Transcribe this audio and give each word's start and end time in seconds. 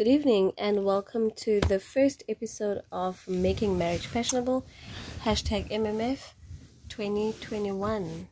Good 0.00 0.08
evening 0.08 0.52
and 0.56 0.86
welcome 0.86 1.30
to 1.44 1.60
the 1.60 1.78
first 1.78 2.22
episode 2.26 2.80
of 2.90 3.28
Making 3.28 3.76
Marriage 3.76 4.06
Fashionable, 4.06 4.64
hashtag 5.24 5.70
MMF 5.70 6.32
2021. 6.88 8.26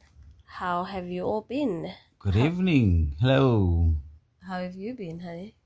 How 0.46 0.84
have 0.84 1.08
you 1.08 1.24
all 1.24 1.42
been? 1.42 1.92
Good 2.20 2.36
evening. 2.36 3.16
Hello. 3.20 3.96
How 4.40 4.62
have 4.62 4.76
you 4.76 4.94
been, 4.94 5.20
honey? 5.20 5.56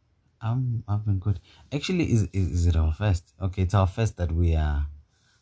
Um, 0.41 0.83
I've 0.89 1.05
been 1.05 1.21
good. 1.21 1.39
Actually, 1.73 2.11
is, 2.11 2.23
is 2.33 2.51
is 2.51 2.67
it 2.67 2.75
our 2.75 2.93
first? 2.93 3.33
Okay, 3.41 3.63
it's 3.63 3.75
our 3.75 3.87
first 3.87 4.17
that 4.17 4.33
we 4.33 4.57
are 4.57 4.89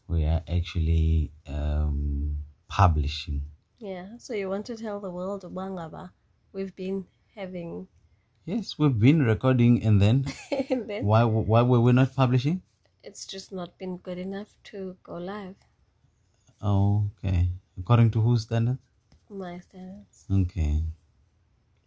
we 0.09 0.27
are 0.27 0.43
actually 0.47 1.33
um 1.49 2.37
publishing. 2.69 3.45
Yeah, 3.79 4.09
so 4.19 4.35
you 4.35 4.51
want 4.51 4.67
to 4.67 4.77
tell 4.77 5.01
the 5.01 5.11
world, 5.11 5.43
Bangaba, 5.43 6.11
we've 6.53 6.77
been 6.77 7.07
having. 7.35 7.89
Yes, 8.45 8.79
we've 8.79 8.99
been 8.99 9.23
recording, 9.23 9.83
and 9.83 10.01
then 10.01 10.27
and 10.71 10.89
then 10.89 11.05
why 11.05 11.25
why 11.25 11.63
were 11.63 11.81
we 11.81 11.93
not 11.93 12.15
publishing? 12.15 12.63
it's 13.03 13.25
just 13.25 13.51
not 13.51 13.77
been 13.79 13.97
good 13.97 14.19
enough 14.19 14.49
to 14.63 14.97
go 15.03 15.15
live. 15.15 15.57
Okay. 16.63 17.49
According 17.79 18.11
to 18.11 18.21
whose 18.21 18.43
standards? 18.43 18.79
My 19.31 19.59
standards. 19.61 20.25
Okay. 20.31 20.83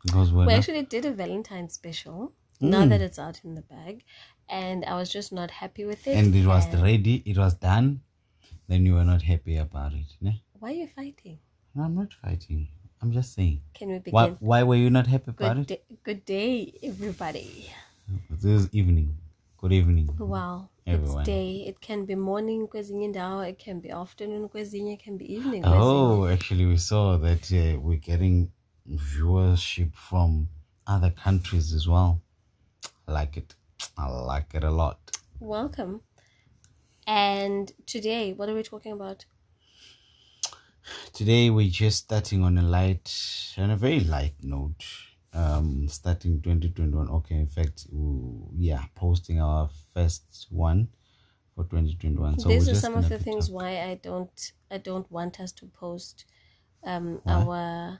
Because 0.03 0.31
we're 0.33 0.45
We 0.47 0.53
not. 0.53 0.57
actually 0.57 0.83
did 0.83 1.05
a 1.05 1.11
Valentine 1.11 1.69
special. 1.69 2.33
Now 2.59 2.83
hmm. 2.83 2.89
that 2.89 3.01
it's 3.01 3.19
out 3.19 3.41
in 3.43 3.55
the 3.55 3.61
bag, 3.61 4.03
and 4.49 4.85
I 4.85 4.95
was 4.95 5.11
just 5.11 5.31
not 5.31 5.51
happy 5.51 5.85
with 5.85 6.07
it. 6.07 6.15
and 6.17 6.33
it 6.35 6.45
was 6.45 6.65
and- 6.65 6.81
ready. 6.81 7.15
It 7.25 7.37
was 7.37 7.53
done. 7.55 8.01
Then 8.67 8.85
you 8.85 8.93
were 8.95 9.03
not 9.03 9.21
happy 9.21 9.57
about 9.57 9.93
it. 9.93 10.05
Ne? 10.21 10.41
Why 10.59 10.69
are 10.69 10.73
you 10.73 10.87
fighting? 10.87 11.39
No, 11.75 11.83
I'm 11.83 11.95
not 11.95 12.13
fighting. 12.13 12.69
I'm 13.03 13.11
just 13.11 13.33
saying. 13.33 13.59
Can 13.73 13.89
we 13.89 13.99
begin? 13.99 14.13
Why 14.13 14.29
why 14.39 14.63
were 14.63 14.75
you 14.75 14.89
not 14.89 15.07
happy 15.07 15.31
about 15.31 15.57
Good, 15.57 15.63
it? 15.63 15.67
day, 15.67 15.81
good 16.03 16.25
day, 16.25 16.73
everybody. 16.81 17.69
This 18.29 18.45
is 18.45 18.69
evening. 18.71 19.17
Good 19.57 19.73
evening. 19.73 20.07
Wow, 20.17 20.69
Everyone. 20.87 21.19
it's 21.19 21.27
day. 21.27 21.65
It 21.67 21.81
can 21.81 22.05
be 22.05 22.15
morning 22.15 22.65
kwezinye 22.67 23.03
indawo, 23.09 23.41
it 23.49 23.59
can 23.59 23.81
be 23.81 23.89
afternoon 23.89 24.47
kwezinye, 24.47 24.93
it 24.93 25.03
can 25.03 25.17
be 25.17 25.33
evening 25.33 25.65
Oh, 25.65 26.27
actually, 26.27 26.65
we 26.65 26.77
saw 26.77 27.17
that 27.17 27.51
uh, 27.51 27.77
we're 27.81 27.97
getting 27.97 28.53
viewership 28.89 29.93
from 29.95 30.47
other 30.87 31.09
countries 31.09 31.73
as 31.73 31.85
well. 31.85 32.21
I 33.05 33.11
like 33.11 33.35
it. 33.35 33.53
I 33.97 34.07
like 34.07 34.53
it 34.53 34.63
a 34.63 34.71
lot. 34.71 35.17
Welcome. 35.41 36.03
And 37.05 37.69
today, 37.85 38.31
what 38.31 38.47
are 38.47 38.55
we 38.55 38.63
talking 38.63 38.93
about? 38.93 39.25
Today 41.13 41.49
we're 41.49 41.69
just 41.69 41.97
starting 42.05 42.43
on 42.43 42.57
a 42.57 42.61
light, 42.61 43.53
on 43.57 43.69
a 43.69 43.77
very 43.77 43.99
light 44.01 44.35
note. 44.43 44.83
Um, 45.33 45.87
starting 45.87 46.41
2021. 46.41 47.09
Okay, 47.09 47.35
in 47.35 47.47
fact, 47.47 47.87
we- 47.91 48.67
yeah, 48.67 48.85
posting 48.93 49.41
our 49.41 49.69
first 49.93 50.47
one 50.51 50.89
for 51.55 51.63
2021. 51.63 52.37
So 52.39 52.49
These 52.49 52.67
just 52.67 52.81
some 52.81 52.95
of 52.95 53.09
the 53.09 53.17
things 53.17 53.49
why 53.49 53.81
I 53.81 53.95
don't 53.95 54.53
I 54.69 54.77
don't 54.77 55.09
want 55.11 55.39
us 55.39 55.51
to 55.53 55.65
post 55.67 56.25
um 56.83 57.21
our 57.25 57.99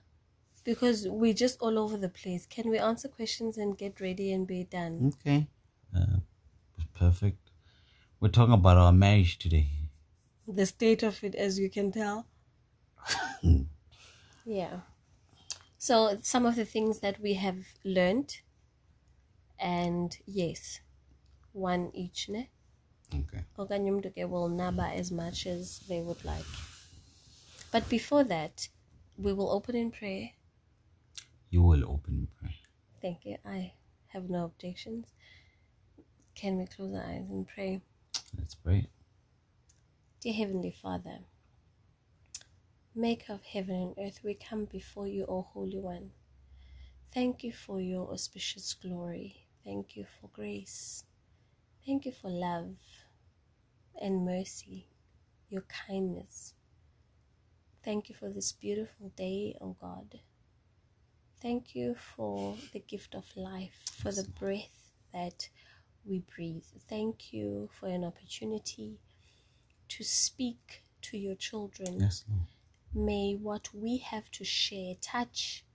because 0.64 1.08
we're 1.08 1.34
just 1.34 1.60
all 1.62 1.80
over 1.80 1.98
the 1.98 2.10
place. 2.10 2.46
Can 2.46 2.70
we 2.70 2.78
answer 2.78 3.08
questions 3.08 3.58
and 3.58 3.78
get 3.78 4.00
ready 4.00 4.32
and 4.32 4.46
be 4.48 4.64
done? 4.66 5.14
Okay, 5.16 5.48
uh, 5.96 6.18
perfect. 6.94 7.50
We're 8.20 8.30
talking 8.30 8.54
about 8.54 8.78
our 8.78 8.94
marriage 8.94 9.38
today. 9.40 9.70
the 10.48 10.66
state 10.66 11.04
of 11.04 11.24
it 11.24 11.36
as 11.36 11.58
you 11.58 11.70
can 11.70 11.92
tell 11.92 12.28
yeah. 14.46 14.80
So 15.78 16.18
some 16.22 16.46
of 16.46 16.56
the 16.56 16.66
things 16.66 17.00
that 17.00 17.20
we 17.20 17.34
have 17.36 17.66
learned 17.84 18.40
and 19.60 20.18
yes 20.26 20.80
one 21.52 21.92
each 21.94 22.30
ne? 22.30 22.50
Okay. 23.14 23.44
okanye 23.58 23.90
umntu 23.94 24.10
ke 24.16 24.24
will 24.32 24.50
naba 24.50 24.88
as 25.02 25.12
much 25.12 25.46
as 25.46 25.80
they 25.88 26.02
would 26.02 26.24
like. 26.26 26.52
But 27.72 27.90
before 27.90 28.24
that 28.24 28.70
we 29.18 29.34
will 29.34 29.50
open 29.50 29.76
in 29.76 29.92
prayer. 29.92 30.32
You 31.50 31.62
will 31.62 31.84
open 31.86 32.14
in 32.22 32.28
prayer. 32.28 32.60
thank 33.04 33.26
you. 33.26 33.38
I 33.46 33.74
have 34.08 34.30
no 34.30 34.46
objections. 34.46 35.08
Can 36.36 36.58
we 36.58 36.66
close 36.66 36.96
our 36.96 37.04
eyes 37.04 37.30
and 37.30 37.48
pray? 37.48 37.82
Let's 38.38 38.56
pray. 38.56 38.88
Dear 40.22 40.34
Heavenly 40.34 40.72
Father, 40.72 41.20
Maker 42.96 43.34
of 43.34 43.44
heaven 43.44 43.76
and 43.98 44.08
earth, 44.08 44.20
we 44.24 44.36
come 44.36 44.66
before 44.66 45.08
you, 45.08 45.26
O 45.28 45.42
Holy 45.42 45.80
One. 45.80 46.12
Thank 47.12 47.44
you 47.44 47.52
for 47.52 47.82
your 47.82 48.12
auspicious 48.12 48.74
glory. 48.74 49.48
Thank 49.64 49.96
you 49.96 50.06
for 50.20 50.30
grace. 50.32 51.04
Thank 51.86 52.06
you 52.06 52.12
for 52.12 52.30
love 52.30 52.76
and 54.00 54.24
mercy, 54.26 54.88
your 55.50 55.64
kindness. 55.88 56.54
Thank 57.84 58.10
you 58.10 58.16
for 58.16 58.30
this 58.30 58.52
beautiful 58.52 59.10
day, 59.16 59.56
O 59.60 59.76
God. 59.82 60.20
Thank 61.42 61.76
you 61.76 61.96
for 61.96 62.56
the 62.72 62.80
gift 62.80 63.16
of 63.16 63.26
life, 63.36 63.84
for 64.02 64.12
the 64.12 64.28
breath 64.40 64.92
that 65.14 65.50
we 66.06 66.20
breathe. 66.36 66.64
Thank 66.88 67.34
you 67.34 67.70
for 67.74 67.88
an 67.88 68.04
opportunity 68.04 69.00
to 69.90 70.04
speak 70.04 70.84
to 71.02 71.18
your 71.18 71.36
children. 71.36 72.00
Yes, 72.00 72.24
Lord. 72.30 72.48
May 72.94 73.34
what 73.34 73.70
we 73.74 73.98
have 73.98 74.30
to 74.32 74.44
share 74.44 74.96
touch 75.02 75.66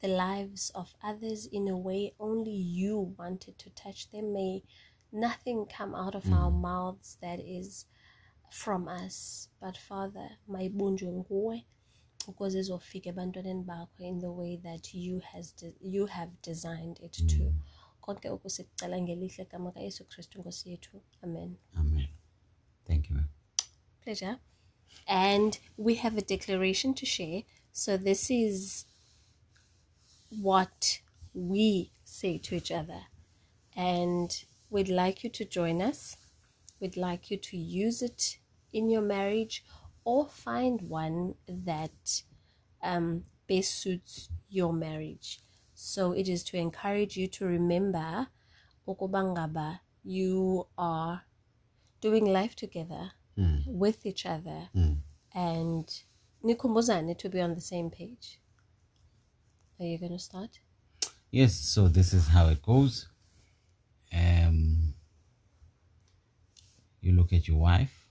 the 0.00 0.08
lives 0.08 0.70
of 0.74 0.94
others 1.02 1.46
in 1.46 1.68
a 1.68 1.76
way 1.76 2.12
only 2.18 2.50
you 2.50 3.14
wanted 3.18 3.58
to 3.58 3.70
touch 3.70 4.10
them. 4.10 4.32
May 4.32 4.64
nothing 5.12 5.66
come 5.66 5.94
out 5.94 6.14
of 6.14 6.32
our 6.32 6.50
mm. 6.50 6.60
mouths 6.60 7.18
that 7.20 7.38
is 7.40 7.86
from 8.50 8.88
us. 8.88 9.48
But 9.60 9.76
Father, 9.76 10.30
mayibunjwe 10.48 11.12
nguwe 11.12 11.64
ukuze 12.28 12.58
izofika 12.58 13.08
ebantwaneni 13.10 13.64
bakho 13.64 14.02
in 14.02 14.20
the 14.20 14.30
way 14.30 14.56
that 14.56 14.94
you 14.94 15.20
has 15.20 15.52
de- 15.56 15.74
you 15.80 16.06
have 16.06 16.30
designed 16.42 16.98
it 17.02 17.12
to. 17.26 17.44
Mm. 17.44 17.54
Konke 18.00 18.30
okusicela 18.30 19.00
ngelihle 19.00 19.44
gama 19.44 19.72
kaYesu 19.72 20.04
Kristu 20.04 20.38
Nkosi 20.38 20.70
yethu. 20.70 21.00
Amen. 21.22 21.56
Amen. 21.76 22.08
Thank 22.86 23.08
you. 23.10 23.16
ma'am. 23.16 23.28
Pleasure. 24.04 24.38
And 25.08 25.58
we 25.76 25.96
have 25.96 26.16
a 26.16 26.22
declaration 26.22 26.94
to 26.94 27.06
share. 27.06 27.42
So 27.72 27.96
this 27.96 28.30
is 28.30 28.84
what 30.30 31.00
we 31.34 31.92
say 32.04 32.38
to 32.38 32.54
each 32.54 32.70
other. 32.70 33.02
And 33.74 34.30
we'd 34.70 34.88
like 34.88 35.24
you 35.24 35.30
to 35.30 35.44
join 35.44 35.82
us. 35.82 36.16
We'd 36.80 36.96
like 36.96 37.30
you 37.30 37.36
to 37.36 37.56
use 37.56 38.02
it 38.02 38.38
in 38.72 38.90
your 38.90 39.02
marriage 39.02 39.64
or 40.04 40.28
find 40.28 40.82
one 40.82 41.34
that 41.48 42.22
um, 42.82 43.24
best 43.48 43.80
suits 43.80 44.28
your 44.48 44.72
marriage. 44.72 45.40
So 45.74 46.12
it 46.12 46.28
is 46.28 46.44
to 46.44 46.56
encourage 46.56 47.16
you 47.16 47.26
to 47.28 47.44
remember 47.46 48.28
ukubangaba 48.86 49.80
you 50.04 50.66
are 50.76 51.22
doing 52.00 52.26
life 52.26 52.56
together 52.56 53.12
Mm. 53.38 53.66
with 53.66 54.04
each 54.06 54.26
other 54.26 54.68
Mm. 54.74 54.98
and 55.34 56.02
nikumbuzane 56.44 57.14
to 57.18 57.28
be 57.28 57.40
on 57.40 57.54
the 57.54 57.60
same 57.60 57.90
page. 57.90 58.38
Are 59.80 59.86
you 59.86 59.98
going 59.98 60.12
to 60.12 60.18
start? 60.18 60.60
Yes, 61.30 61.54
so 61.54 61.88
this 61.88 62.12
is 62.12 62.28
how 62.28 62.48
it 62.48 62.60
goes. 62.62 63.08
Um, 64.12 64.94
you 67.00 67.12
look 67.12 67.32
at 67.32 67.48
your 67.48 67.56
wife 67.58 68.06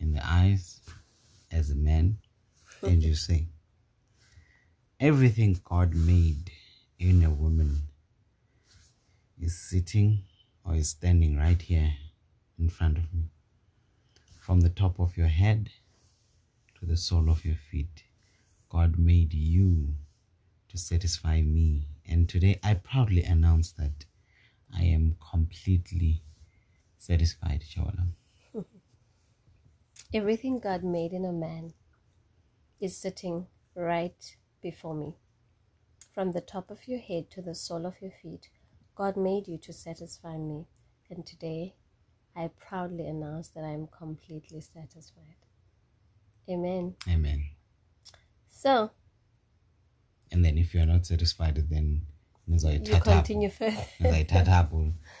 in 0.00 0.12
the 0.14 0.26
eyes 0.26 0.80
as 1.50 1.70
a 1.70 1.74
man 1.74 2.16
and 2.82 3.02
you 3.02 3.14
say, 3.14 3.46
Everything 4.98 5.60
God 5.64 5.94
made 5.94 6.50
in 6.98 7.22
a 7.24 7.30
woman 7.30 7.88
is 9.38 9.58
sitting 9.58 10.22
or 10.64 10.76
is 10.76 10.90
standing 10.90 11.36
right 11.36 11.60
here 11.60 11.92
in 12.58 12.68
front 12.70 12.96
of 12.98 13.12
me. 13.12 13.31
From 14.42 14.62
the 14.62 14.70
top 14.70 14.98
of 14.98 15.16
your 15.16 15.28
head 15.28 15.70
to 16.74 16.84
the 16.84 16.96
sole 16.96 17.30
of 17.30 17.44
your 17.44 17.54
feet, 17.54 18.02
God 18.68 18.98
made 18.98 19.32
you 19.32 19.94
to 20.68 20.76
satisfy 20.76 21.42
me. 21.42 21.86
And 22.04 22.28
today 22.28 22.58
I 22.60 22.74
proudly 22.74 23.22
announce 23.22 23.70
that 23.74 24.04
I 24.76 24.82
am 24.82 25.14
completely 25.30 26.22
satisfied, 26.98 27.62
Shawalam. 27.62 28.14
Everything 30.12 30.58
God 30.58 30.82
made 30.82 31.12
in 31.12 31.24
a 31.24 31.32
man 31.32 31.74
is 32.80 32.96
sitting 32.96 33.46
right 33.76 34.36
before 34.60 34.96
me. 34.96 35.14
From 36.12 36.32
the 36.32 36.40
top 36.40 36.68
of 36.68 36.88
your 36.88 36.98
head 36.98 37.30
to 37.30 37.42
the 37.42 37.54
sole 37.54 37.86
of 37.86 38.02
your 38.02 38.14
feet, 38.20 38.48
God 38.96 39.16
made 39.16 39.46
you 39.46 39.56
to 39.58 39.72
satisfy 39.72 40.36
me. 40.36 40.66
And 41.08 41.24
today, 41.24 41.76
I 42.36 42.48
proudly 42.48 43.06
announce 43.06 43.48
that 43.50 43.64
I 43.64 43.70
am 43.72 43.86
completely 43.88 44.60
satisfied. 44.60 45.36
Amen. 46.48 46.94
Amen. 47.08 47.44
So, 48.48 48.90
And 50.30 50.44
then 50.44 50.56
if 50.58 50.74
you're 50.74 50.86
not 50.86 51.04
satisfied, 51.06 51.56
then 51.68 52.06
you 52.48 52.58
continue 53.00 53.50
further. 53.50 53.76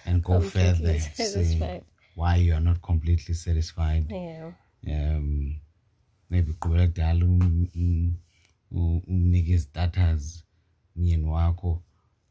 And 0.06 0.22
go 0.24 0.40
further. 0.40 0.98
satisfied. 1.00 1.84
Why 2.14 2.36
you 2.36 2.54
are 2.54 2.60
not 2.60 2.80
completely 2.82 3.34
satisfied. 3.34 4.06
Yeah. 4.10 4.52
um 4.86 5.60
maybe 6.30 6.52
um- 6.62 7.68
um- 7.74 8.16
u- 8.72 9.02
umnike 9.08 9.52
izistatus 9.52 10.44
myeni 10.96 11.24
wakho 11.24 11.82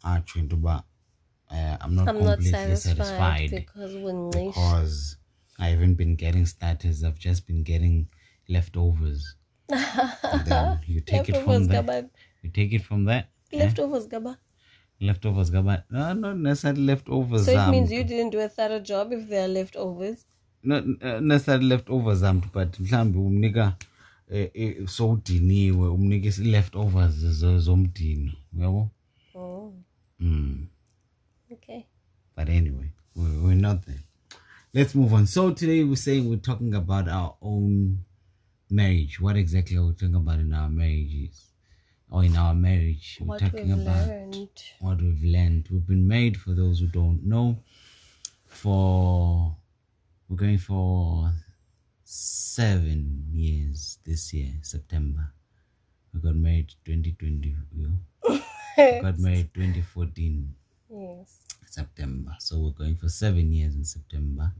atsho 0.03 0.39
into 0.39 0.55
yoba 0.55 0.83
uh, 1.51 1.77
i'm 1.81 1.95
not 1.95 2.07
I'm 2.09 2.19
not 2.23 2.35
completely 2.37 2.51
satisfied, 2.51 2.97
satisfied, 2.97 3.49
because 3.51 3.93
because 4.35 5.17
i 5.59 5.67
haven't 5.73 5.95
been 5.95 6.15
getting 6.15 6.45
status 6.45 7.03
i've 7.03 7.19
just 7.19 7.47
been 7.47 7.63
getting 7.63 8.07
leftovers 8.49 9.35
then 10.45 10.79
you 10.87 11.01
take 11.01 11.29
it 11.29 11.35
from 11.37 11.45
leftovers 11.45 11.67
there 11.67 11.83
gaba 11.83 12.09
you 12.43 12.49
take 12.49 12.73
it 12.73 12.83
from 12.83 13.07
eh? 13.09 13.23
leftovers 13.51 14.07
gaba. 14.07 14.37
leftovers 14.99 15.49
gaba 15.51 15.83
no 15.89 16.13
not 16.13 16.37
necessarily 16.37 16.83
leftovers 16.83 17.45
So 17.45 17.51
it 17.51 17.57
um, 17.57 17.71
means 17.71 17.91
you 17.91 18.03
didn't 18.03 18.31
do 18.31 18.39
a 18.39 18.49
thorough 18.49 18.79
job 18.79 19.11
if 19.13 19.27
there 19.29 19.45
are 19.45 19.47
leftovers. 19.47 20.25
not 20.63 20.83
uh, 21.01 21.19
necessarily 21.19 21.65
leftovers 21.67 22.23
um 22.23 22.41
but 22.53 22.79
mhlambi 22.79 23.17
umnika 23.19 23.75
eh, 24.31 24.49
eh, 24.53 24.87
sowudiniwe 24.87 25.87
umnika 25.89 26.27
isi-leftovers 26.27 27.15
zo- 27.15 27.59
zomdino 27.59 28.31
uyabo 28.57 28.89
Oh, 29.35 29.73
mm. 30.19 30.67
But 32.35 32.49
anyway 32.49 32.91
we're, 33.15 33.39
we're 33.43 33.55
not 33.55 33.85
there 33.85 34.03
let's 34.73 34.95
move 34.95 35.13
on 35.13 35.25
so 35.25 35.51
today 35.53 35.83
we're 35.83 35.95
saying 35.95 36.29
we're 36.29 36.35
talking 36.37 36.73
about 36.73 37.07
our 37.07 37.35
own 37.41 37.99
marriage 38.69 39.19
what 39.19 39.35
exactly 39.35 39.77
are 39.77 39.83
we 39.83 39.93
talking 39.93 40.15
about 40.15 40.39
in 40.39 40.53
our 40.53 40.69
marriages 40.69 41.47
or 42.09 42.23
in 42.23 42.35
our 42.35 42.53
marriage 42.53 43.17
we're 43.21 43.27
What 43.27 43.39
talking 43.39 43.69
we've 43.69 43.81
about 43.87 44.07
learned. 44.07 44.63
what 44.79 45.01
we've 45.01 45.23
learned. 45.23 45.67
We've 45.71 45.87
been 45.87 46.07
married 46.07 46.35
for 46.37 46.53
those 46.53 46.79
who 46.81 46.87
don't 46.87 47.23
know. 47.23 47.57
For 48.47 49.55
we're 50.27 50.35
going 50.35 50.57
for 50.57 51.31
seven 52.03 53.27
years 53.31 53.97
this 54.05 54.33
year, 54.33 54.51
September. 54.61 55.31
We 56.13 56.19
got 56.19 56.35
married 56.35 56.73
2020. 56.83 57.55
We 58.77 59.01
got 59.01 59.19
married 59.19 59.53
2014 59.53 60.53
Yes. 60.91 61.39
September. 61.67 62.35
So 62.39 62.59
we're 62.59 62.71
going 62.71 62.97
for 62.97 63.07
seven 63.09 63.51
years 63.51 63.75
in 63.75 63.85
September. 63.85 64.51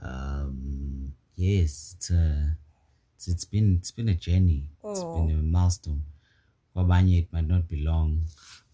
Um, 0.00 1.12
yes, 1.34 1.96
it's 1.98 2.10
it's, 2.10 3.28
it's 3.28 3.44
been 3.44 3.76
it's 3.80 3.90
been 3.90 4.08
a 4.08 4.14
journey. 4.14 4.68
It's 4.84 5.00
been 5.02 5.30
a 5.30 5.42
milestone. 5.42 6.02
Kwabanye 6.74 7.20
it 7.22 7.32
might 7.32 7.48
not 7.48 7.66
be 7.66 7.82
long. 7.82 8.22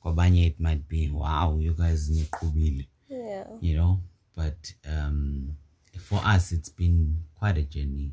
Kwabanye 0.04 0.48
it 0.48 0.60
might 0.60 0.86
be 0.88 1.08
wow, 1.10 1.56
you 1.58 1.72
guys 1.72 2.10
need 2.10 2.26
niqhubile, 2.30 2.86
Yeah. 3.08 3.44
you 3.60 3.76
know. 3.76 4.00
But 4.36 4.74
um, 4.88 5.56
for 5.98 6.20
us, 6.24 6.52
it's 6.52 6.68
been 6.68 7.22
quite 7.38 7.56
a 7.56 7.62
journey. 7.62 8.12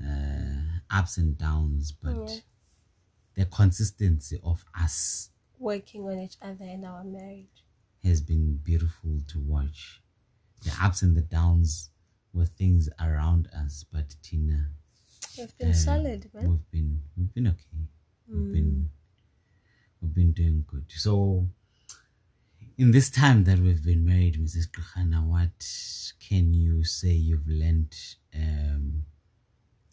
Uh, 0.00 0.62
ups 0.90 1.16
and 1.16 1.36
downs, 1.36 1.90
but 1.90 2.42
the 3.34 3.44
consistency 3.46 4.38
of 4.44 4.64
us 4.80 5.30
Working 5.58 6.04
on 6.04 6.20
each 6.20 6.36
other 6.40 6.64
in 6.64 6.84
our 6.84 7.02
marriage. 7.02 7.64
Has 8.04 8.20
been 8.20 8.58
beautiful 8.62 9.20
to 9.28 9.38
watch. 9.40 10.00
The 10.64 10.72
ups 10.82 11.02
and 11.02 11.16
the 11.16 11.22
downs 11.22 11.90
were 12.32 12.46
things 12.46 12.88
around 13.00 13.48
us, 13.56 13.84
but 13.92 14.14
Tina, 14.22 14.68
We've 15.36 15.56
been 15.58 15.74
solid, 15.74 16.30
man. 16.34 16.50
we've 16.50 16.70
been 16.70 17.00
we've 17.16 17.32
been 17.34 17.46
okay. 17.48 17.82
We've 18.28 18.52
been 18.52 18.90
we've 20.00 20.14
been 20.14 20.32
doing 20.32 20.64
good. 20.66 20.84
So 20.88 21.46
in 22.76 22.90
this 22.90 23.08
time 23.10 23.44
that 23.44 23.58
we've 23.58 23.84
been 23.84 24.04
married, 24.04 24.34
Mrs. 24.34 24.68
Kukhana, 24.70 25.24
what 25.24 25.58
can 26.28 26.52
you 26.54 26.84
say 26.84 27.10
you've 27.10 27.46
learned 27.48 27.94
um, 28.34 29.04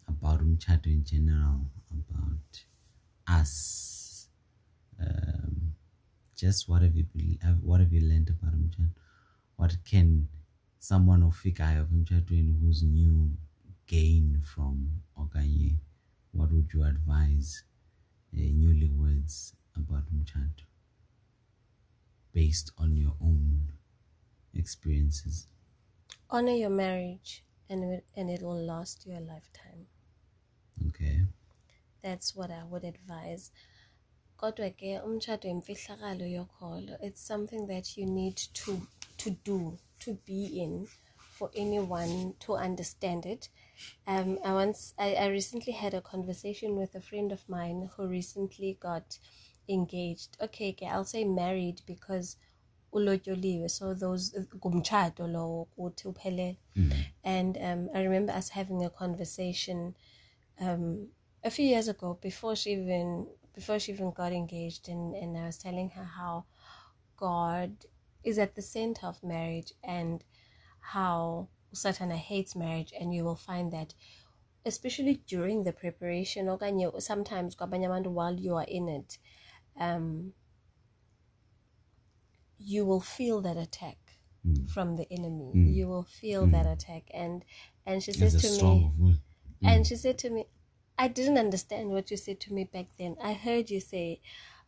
about 0.08 0.42
Umchato 0.42 0.88
in 0.88 1.04
general, 1.04 1.62
about 1.92 2.64
us? 3.28 4.28
Um, 5.00 5.35
just 6.36 6.68
what 6.68 6.82
have 6.82 6.96
you 6.96 7.06
what 7.62 7.80
have 7.80 7.94
you 7.94 8.02
learned 8.02 8.30
about 8.30 8.54
Umchato? 8.54 8.90
What 9.56 9.78
can 9.90 10.28
someone 10.80 11.22
ofikayo 11.22 11.82
of 11.82 11.88
Umchato 11.88 12.60
who's 12.62 12.84
new 12.84 13.32
gain 13.88 14.42
from 14.44 15.02
Okanye? 15.18 15.76
What 16.32 16.52
would 16.52 16.74
you 16.74 16.84
advise 16.84 17.64
uh, 18.34 18.40
newlyweds 18.40 19.54
about 19.76 20.04
Umchato 20.14 20.66
based 22.34 22.72
on 22.78 22.98
your 22.98 23.16
own 23.22 23.72
experiences? 24.54 25.48
Honor 26.30 26.52
your 26.52 26.70
marriage 26.70 27.44
and 27.70 27.84
it, 27.94 28.06
and 28.16 28.30
it 28.30 28.42
will 28.42 28.62
last 28.62 29.06
you 29.06 29.14
a 29.14 29.22
lifetime. 29.22 29.88
Okay. 30.88 31.22
That's 32.04 32.36
what 32.36 32.52
I 32.52 32.64
would 32.64 32.84
advise. 32.84 33.52
Kodwa 34.38 34.70
ke 34.70 35.00
umshado 35.08 35.48
imfihlakalo 35.50 36.26
yokholo. 36.38 36.98
It's 37.02 37.22
something 37.22 37.68
that 37.68 37.98
you 37.98 38.06
need 38.06 38.38
to 38.54 38.88
to 39.18 39.30
do, 39.32 39.78
to 40.00 40.14
be 40.26 40.46
in 40.64 40.88
for 41.18 41.50
anyone 41.56 42.34
to 42.40 42.56
understand 42.56 43.26
it. 43.26 43.50
Um 44.08 44.40
I 44.44 44.54
once 44.54 44.94
I, 44.98 45.16
I 45.16 45.28
recently 45.28 45.74
had 45.74 45.94
a 45.94 46.02
conversation 46.02 46.76
with 46.76 46.96
a 46.96 47.02
friend 47.02 47.32
of 47.32 47.48
mine 47.48 47.90
who 47.96 48.08
recently 48.08 48.78
got 48.80 49.20
engaged. 49.68 50.38
Okay, 50.42 50.70
okay, 50.72 50.88
I'll 50.88 51.06
say 51.06 51.24
married 51.24 51.82
because 51.86 52.38
ulotyoliwe 52.94 53.70
so 53.70 53.94
those 53.94 54.32
kumchado 54.60 55.28
lo 55.28 55.68
kuthi 55.76 56.08
uphelele 56.08 56.58
and 57.24 57.58
um, 57.58 57.90
i 57.94 58.02
remember 58.04 58.32
us 58.32 58.50
having 58.50 58.86
a 58.86 58.90
conversation 58.90 59.94
um, 60.62 61.08
a 61.44 61.50
few 61.52 61.66
years 61.66 61.88
ago 61.90 62.18
before 62.22 62.56
she 62.56 62.72
even 62.72 63.28
before 63.56 63.80
she 63.80 63.92
even 63.92 64.12
got 64.12 64.34
engaged 64.34 64.90
and, 64.90 65.16
and 65.16 65.38
i 65.38 65.46
was 65.46 65.58
telling 65.58 65.90
her 65.92 66.04
how 66.04 66.46
god 67.18 67.86
is 68.24 68.38
at 68.38 68.56
the 68.56 68.62
center 68.62 69.08
of 69.08 69.24
marriage 69.24 69.74
and 69.84 70.24
how 70.80 71.48
satana 71.74 72.16
hates 72.16 72.56
marriage 72.56 72.94
and 73.00 73.14
you 73.14 73.24
will 73.24 73.36
find 73.36 73.72
that 73.72 73.94
especially 74.66 75.22
during 75.28 75.64
the 75.64 75.74
preparation 75.74 76.48
okanye 76.48 77.02
sometimes 77.02 77.56
while 77.60 78.34
you 78.40 78.56
are 78.56 78.66
in 78.68 78.88
it 78.90 79.18
um, 79.78 80.34
you 82.58 82.86
will 82.86 83.02
feel 83.02 83.42
that 83.42 83.58
attack 83.58 83.98
from 84.68 84.96
the 84.96 85.08
enemy. 85.12 85.52
You 85.54 85.88
will 85.88 86.04
feel 86.04 86.46
that 86.48 86.66
attack, 86.66 87.04
and 87.14 87.44
and 87.86 88.04
she 88.04 88.14
says 88.14 88.36
As 88.36 88.42
to 88.58 88.64
me, 88.64 88.92
and 89.64 89.86
she 89.86 89.96
said 89.96 90.18
to 90.20 90.30
me, 90.30 90.46
I 90.98 91.08
didn't 91.10 91.38
understand 91.38 91.90
what 91.90 92.10
you 92.10 92.18
said 92.18 92.40
to 92.42 92.54
me 92.54 92.64
back 92.64 92.88
then. 92.98 93.18
I 93.22 93.34
heard 93.34 93.70
you 93.70 93.80
say, 93.82 94.22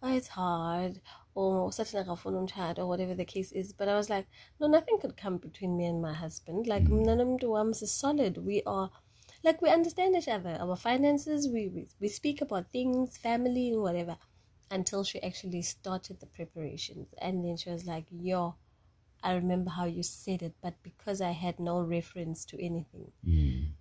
"Oh, 0.04 0.16
it's 0.16 0.28
hard," 0.28 1.00
or 1.34 1.72
something 1.72 1.98
like 2.00 2.08
a 2.08 2.16
phone 2.18 2.34
umtshado," 2.34 2.80
or 2.80 2.88
whatever 2.88 3.16
the 3.16 3.26
case 3.26 3.52
is. 3.52 3.72
But 3.72 3.88
I 3.88 3.96
was 3.96 4.10
like, 4.10 4.28
no, 4.60 4.68
nothing 4.68 5.00
could 5.00 5.16
come 5.16 5.38
between 5.38 5.78
me 5.78 5.86
and 5.86 6.02
my 6.02 6.14
husband. 6.14 6.68
Like, 6.68 6.84
mm. 6.84 7.06
mna 7.06 7.16
nomntu 7.22 7.50
wam 7.50 7.72
is 7.72 7.92
solid. 7.92 8.38
We 8.46 8.62
are. 8.66 8.92
Like 9.44 9.62
we 9.62 9.70
understand 9.70 10.16
each 10.16 10.28
other, 10.28 10.58
our 10.60 10.76
finances, 10.76 11.48
we, 11.48 11.68
we 11.70 11.88
we 12.02 12.08
speak 12.10 12.42
about 12.42 12.72
things, 12.72 13.18
family 13.18 13.70
and 13.70 13.82
whatever 13.82 14.18
until 14.70 15.04
she 15.04 15.22
actually 15.24 15.62
started 15.62 16.20
the 16.20 16.26
preparations. 16.26 17.08
And 17.20 17.46
then 17.46 17.56
she 17.58 17.70
was 17.70 17.86
like, 17.86 18.06
Yo, 18.12 18.56
I 19.24 19.34
remember 19.36 19.72
how 19.72 19.86
you 19.86 20.04
said 20.04 20.42
it, 20.42 20.56
but 20.62 20.76
because 20.84 21.22
I 21.22 21.32
had 21.32 21.60
no 21.60 21.82
reference 21.82 22.46
to 22.46 22.64
anything, 22.64 23.12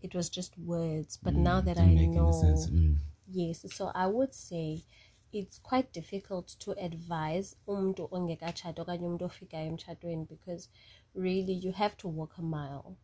it 0.02 0.14
was 0.14 0.28
just 0.30 0.58
words. 0.58 1.18
But 1.22 1.34
now 1.34 1.60
that 1.60 1.78
I 1.78 1.86
Didn't 1.86 1.98
any 1.98 2.06
know. 2.08 2.30
Mm. 2.70 2.96
yes, 3.30 3.64
so 3.74 3.90
I 3.94 4.06
would 4.06 4.34
say 4.34 4.82
it's 5.32 5.58
quite 5.58 5.92
difficult 5.92 6.46
to 6.60 6.70
advise 6.84 7.56
umntu 7.66 8.08
ongekatshati 8.10 8.80
okanye 8.80 9.06
umntu 9.06 9.24
ofikayo 9.24 9.66
emtshatweni 9.66 10.24
because 10.24 10.68
really 11.14 11.52
you 11.64 11.72
have 11.72 11.96
to 11.96 12.08
walk 12.08 12.38
a 12.38 12.42
mile 12.42 12.96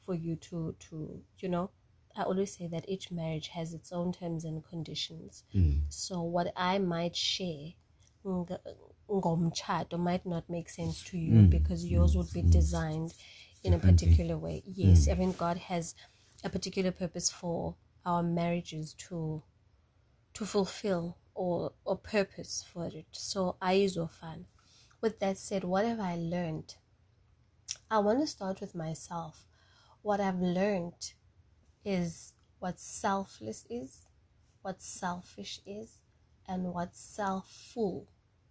for 0.00 0.14
you 0.14 0.36
to 0.36 0.72
to 0.78 0.96
you 1.40 1.48
know 1.48 1.70
i 2.14 2.22
always 2.22 2.54
say 2.54 2.68
that 2.68 2.88
each 2.88 3.10
marriage 3.10 3.48
has 3.48 3.74
its 3.74 3.92
own 3.92 4.12
terms 4.12 4.44
and 4.44 4.62
conditions 4.62 5.44
so 5.88 6.22
what 6.22 6.52
i 6.56 6.78
might 6.78 7.16
share 7.16 7.72
ngomtshato 9.08 9.98
might 9.98 10.24
not 10.26 10.48
make 10.48 10.68
sense 10.68 11.02
to 11.04 11.18
you 11.18 11.34
mm. 11.34 11.50
because 11.50 11.84
yours 11.84 12.16
would 12.16 12.32
be 12.32 12.42
designed 12.42 13.12
in 13.62 13.74
a 13.74 13.78
particular 13.78 14.36
way. 14.36 14.62
Yes 14.66 15.06
mm. 15.06 15.12
i 15.12 15.14
mean 15.14 15.32
god 15.32 15.56
has 15.56 15.94
a 16.42 16.50
particular 16.50 16.90
purpose 16.90 17.30
for 17.30 17.76
our 18.04 18.22
marriages 18.22 18.94
to 18.94 19.42
to 20.34 20.44
fulfill 20.44 21.16
or 21.34 21.72
or 21.84 21.96
purpose 21.96 22.64
for 22.72 22.86
it. 22.86 23.06
So 23.12 23.56
ayizofana 23.62 24.44
with 25.00 25.20
that 25.20 25.38
said 25.38 25.64
what 25.64 25.84
have 25.84 26.00
i 26.00 26.16
learned? 26.16 26.76
I 27.90 27.98
want 27.98 28.20
to 28.20 28.26
start 28.26 28.60
with 28.60 28.74
myself. 28.74 29.46
What 30.02 30.20
i've 30.20 30.40
learned 30.40 31.12
is 31.84 32.32
what 32.58 32.80
selfless 32.80 33.66
is 33.68 34.06
what 34.64 34.80
selfish 34.80 35.60
is 35.66 36.00
and 36.48 36.72
what 36.72 36.96
self-full 36.96 38.08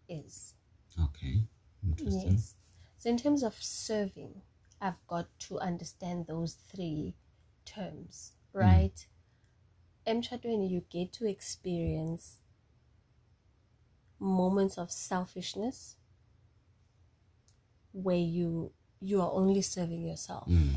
is 0.07 0.53
Okay. 1.01 1.43
Interesting. 1.83 2.31
Yes. 2.31 2.55
So 2.97 3.09
in 3.09 3.17
terms 3.17 3.43
of 3.43 3.55
serving, 3.59 4.41
I've 4.79 5.05
got 5.07 5.27
to 5.47 5.59
understand 5.59 6.27
those 6.27 6.53
three 6.53 7.15
terms, 7.65 8.33
mm. 8.53 8.61
right? 8.61 9.07
Emchadweni, 10.07 10.69
you 10.69 10.83
get 10.89 11.13
to 11.13 11.27
experience 11.27 12.39
moments 14.19 14.77
of 14.77 14.91
selfishness 14.91 15.97
where 17.91 18.15
you 18.15 18.71
you 19.01 19.21
are 19.21 19.31
only 19.31 19.61
serving 19.61 20.05
yourself. 20.05 20.47
Mm. 20.47 20.75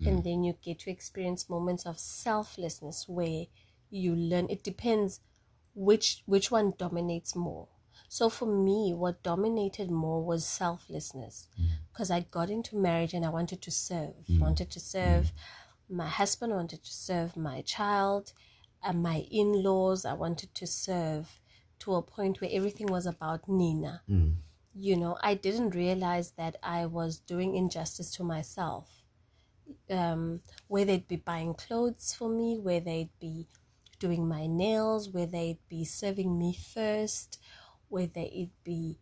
Mm. 0.00 0.06
And 0.06 0.24
then 0.24 0.44
you 0.44 0.54
get 0.62 0.78
to 0.80 0.90
experience 0.90 1.48
moments 1.50 1.84
of 1.84 1.98
selflessness 1.98 3.06
where 3.06 3.46
you 3.90 4.14
learn 4.14 4.46
it 4.48 4.62
depends 4.62 5.20
which 5.74 6.22
which 6.26 6.50
one 6.50 6.72
dominates 6.78 7.36
more. 7.36 7.68
So 8.12 8.28
for 8.28 8.46
me, 8.46 8.92
what 8.92 9.22
dominated 9.22 9.88
more 9.88 10.20
was 10.20 10.44
selflessness 10.44 11.46
mm. 11.56 11.68
because 11.92 12.10
I 12.10 12.26
got 12.28 12.50
into 12.50 12.74
marriage 12.74 13.14
and 13.14 13.24
I 13.24 13.28
wanted 13.28 13.62
to 13.62 13.70
serve, 13.70 14.14
mm. 14.28 14.40
wanted 14.40 14.68
to 14.72 14.80
serve 14.80 15.26
mm. 15.26 15.96
my 15.96 16.08
husband, 16.08 16.52
wanted 16.52 16.82
to 16.82 16.92
serve 16.92 17.36
my 17.36 17.60
child, 17.60 18.32
and 18.82 19.00
my 19.00 19.24
in 19.30 19.62
laws. 19.62 20.04
I 20.04 20.14
wanted 20.14 20.56
to 20.56 20.66
serve 20.66 21.38
to 21.78 21.94
a 21.94 22.02
point 22.02 22.40
where 22.40 22.50
everything 22.52 22.88
was 22.88 23.06
about 23.06 23.48
Nina. 23.48 24.02
You 24.74 24.96
know, 24.96 25.16
I 25.22 25.34
didn't 25.34 25.76
realize 25.76 26.32
that 26.32 26.56
I 26.64 26.86
was 26.86 27.20
doing 27.20 27.54
injustice 27.54 28.10
to 28.16 28.24
myself. 28.24 28.88
Um, 29.88 30.40
where 30.66 30.84
they'd 30.84 31.06
be 31.06 31.14
buying 31.14 31.54
clothes 31.54 32.12
for 32.18 32.28
me, 32.28 32.58
where 32.58 32.80
they'd 32.80 33.16
be 33.20 33.46
doing 34.00 34.26
my 34.26 34.48
nails, 34.48 35.08
where 35.10 35.26
they'd 35.26 35.60
be 35.68 35.84
serving 35.84 36.36
me 36.36 36.54
first, 36.74 37.38
where 37.90 38.06
they'd 38.06 38.52
be 38.64 38.98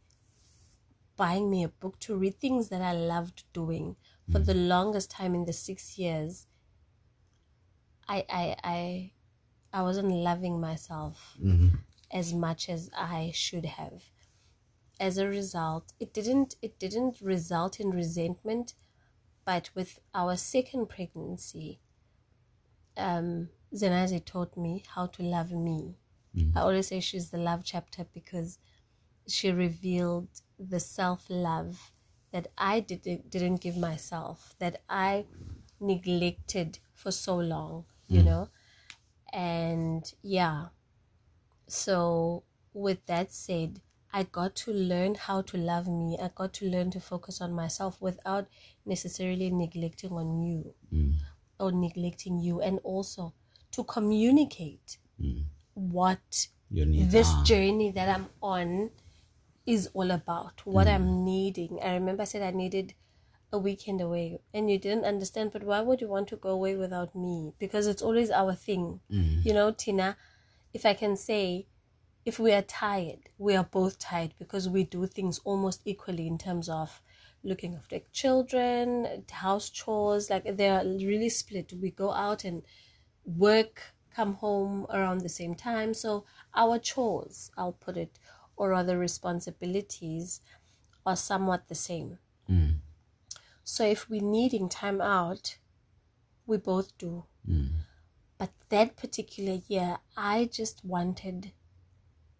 buying 1.16 1.50
me 1.50 1.62
a 1.62 1.68
book 1.68 1.99
to 2.00 2.16
read, 2.16 2.38
things 2.40 2.68
that 2.71 2.83
I 2.83 2.92
loved 2.92 3.45
doing 3.52 3.97
for 4.33 4.38
the 4.38 4.54
mm. 4.54 4.68
longest 4.68 5.11
time 5.11 5.35
in 5.35 5.45
the 5.45 5.52
six 5.52 5.99
years. 5.99 6.47
I 8.09 8.25
I 8.28 8.57
I 8.64 9.11
I 9.73 9.83
wasn't 9.83 10.11
loving 10.11 10.61
myself 10.61 11.37
mm-hmm. 11.42 11.76
as 12.11 12.33
much 12.33 12.68
as 12.68 12.90
I 12.97 13.33
should 13.35 13.66
have. 13.66 14.04
As 14.99 15.18
a 15.18 15.28
result, 15.28 15.92
it 16.00 16.12
didn't 16.12 16.57
it 16.62 16.78
didn't 16.78 17.21
result 17.21 17.78
in 17.78 17.90
resentment, 17.90 18.75
but 19.45 19.71
with 19.75 20.00
our 20.14 20.37
second 20.37 20.88
pregnancy, 20.88 21.80
um, 22.97 23.49
Zenazi 23.75 24.25
taught 24.25 24.57
me 24.57 24.85
how 24.95 25.07
to 25.07 25.23
love 25.23 25.52
me. 25.52 25.99
Mm. 26.37 26.57
I 26.57 26.61
always 26.61 26.88
say 26.88 27.00
she's 27.00 27.30
the 27.30 27.38
love 27.38 27.62
chapter 27.64 28.07
because 28.12 28.59
she 29.28 29.50
revealed 29.50 30.28
the 30.58 30.80
self 30.80 31.26
love 31.28 31.92
that 32.32 32.49
I 32.58 32.80
didn't 32.80 33.30
didn't 33.30 33.56
give 33.56 33.76
myself, 33.76 34.54
that 34.58 34.82
I 34.88 35.26
neglected 35.80 36.78
for 36.94 37.11
so 37.11 37.37
long, 37.37 37.85
you 38.08 38.20
hmm. 38.20 38.26
know? 38.26 38.49
And 39.32 40.11
yeah, 40.23 40.68
so 41.66 42.44
with 42.73 43.04
that 43.06 43.32
said, 43.32 43.80
I 44.12 44.23
got 44.25 44.54
to 44.56 44.73
learn 44.73 45.14
how 45.16 45.42
to 45.42 45.56
love 45.56 45.87
me. 45.87 46.18
I 46.20 46.30
got 46.35 46.54
to 46.54 46.66
learn 46.66 46.90
to 46.92 47.00
focus 47.00 47.40
on 47.40 47.52
myself 47.52 48.00
without 48.00 48.49
necessarily 48.87 49.50
neglecting 49.50 50.12
on 50.12 50.42
you 50.42 50.75
hmm. 50.90 51.12
or 51.61 51.73
neglecting 51.73 52.40
you, 52.40 52.61
and 52.61 52.80
also 52.82 53.35
to 53.73 53.85
communicate 53.85 54.99
hmm. 55.20 55.40
what 55.75 56.49
Your 56.70 56.87
needs 56.87 57.12
this 57.12 57.28
are. 57.28 57.44
journey 57.44 57.90
that 57.92 58.08
I'm 58.08 58.28
on 58.42 58.90
is 59.69 59.91
all 59.93 60.11
about, 60.11 60.63
what 60.65 60.89
I'm 60.89 61.05
mm. 61.05 61.25
needing. 61.25 61.79
I 61.83 61.93
remember 61.93 62.23
I 62.23 62.25
said 62.25 62.43
I 62.43 62.57
needed 62.57 62.95
a 63.53 63.59
weekend 63.59 64.01
away, 64.01 64.41
and 64.55 64.71
you 64.71 64.79
didn't 64.79 65.05
understand, 65.05 65.53
but 65.53 65.63
why 65.63 65.83
would 65.83 66.01
you 66.01 66.09
want 66.09 66.29
to 66.29 66.37
go 66.37 66.49
away 66.49 66.75
without 66.75 67.15
me? 67.15 67.53
Because 67.59 67.87
it's 67.87 68.01
always 68.01 68.31
our 68.31 68.55
thing. 68.55 69.01
Mm. 69.13 69.45
You 69.45 69.53
know, 69.53 69.71
Tina, 69.71 70.17
if 70.73 70.87
I 70.87 70.95
can 70.95 71.17
say, 71.17 71.67
if 72.25 72.39
we 72.39 72.53
are 72.53 72.63
tired, 72.63 73.29
we 73.37 73.55
are 73.57 73.65
both 73.65 73.99
tired 73.99 74.33
because 74.39 74.71
we 74.71 74.85
do 74.85 75.07
things 75.07 75.39
almost 75.45 75.83
equally 75.85 76.27
in 76.27 76.39
terms 76.39 76.71
of 76.71 77.03
looking 77.43 77.75
after 77.75 78.01
children, 78.13 79.25
house 79.31 79.69
chores, 79.69 80.31
like 80.31 80.57
they 80.57 80.69
are 80.69 80.85
really 80.85 81.29
split. 81.29 81.75
We 81.81 81.91
go 81.91 82.13
out 82.13 82.45
and 82.45 82.63
work, 83.25 83.95
come 84.15 84.35
home 84.35 84.87
around 84.91 85.21
the 85.21 85.29
same 85.29 85.55
time. 85.55 85.93
So 85.93 86.25
our 86.55 86.79
chores, 86.79 87.51
I'll 87.57 87.73
put 87.73 87.97
it, 87.97 88.19
or 88.59 88.75
other 88.75 88.99
responsibilities 88.99 90.41
are 91.07 91.17
somewhat 91.17 91.69
the 91.69 91.75
same. 91.75 92.19
Mm. 92.50 92.79
So 93.65 93.85
if 93.85 94.09
we're 94.11 94.23
needing 94.23 94.69
time 94.69 95.00
out, 95.00 95.57
we 96.47 96.57
both 96.57 96.97
do. 96.99 97.25
Mm. 97.49 97.69
But 98.37 98.50
that 98.69 98.97
particular 98.97 99.61
year, 99.69 99.99
I 100.17 100.49
just 100.53 100.85
wanted 100.85 101.53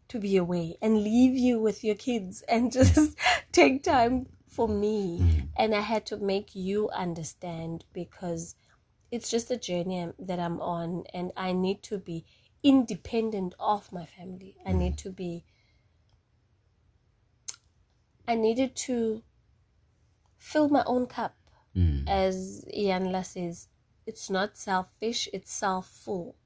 to 0.09 0.19
be 0.19 0.37
away 0.37 0.77
and 0.81 1.05
leave 1.05 1.37
you 1.37 1.59
with 1.59 1.85
your 1.85 1.95
kids 1.95 2.43
and 2.49 2.73
just 2.73 3.17
take 3.53 3.83
time 3.83 4.27
for 4.47 4.69
me. 4.69 5.21
Mm. 5.21 5.49
And 5.57 5.75
I 5.75 5.81
had 5.81 6.07
to 6.07 6.17
make 6.17 6.55
you 6.55 6.89
understand 6.91 7.85
because 7.93 8.55
it's 9.11 9.31
just 9.31 9.51
a 9.51 9.57
journey 9.57 10.13
that 10.19 10.39
I'm 10.39 10.61
on, 10.61 11.05
and 11.15 11.33
I 11.37 11.53
need 11.53 11.83
to 11.85 11.99
be 11.99 12.25
independent 12.63 13.55
of 13.59 13.91
my 13.93 14.05
family. 14.05 14.57
I 14.67 14.73
need 14.73 14.99
to 14.99 15.11
be. 15.11 15.45
I 18.29 18.37
needed 18.37 18.77
to 18.87 19.25
fill 20.39 20.69
my 20.69 20.83
own 20.87 21.07
cup, 21.07 21.37
as 22.07 22.65
Ian 22.73 23.05
Iyanla 23.09 23.25
says. 23.25 23.69
It's 24.07 24.31
not 24.31 24.57
selfish; 24.57 25.29
it's 25.33 25.53
self-full. 25.53 26.37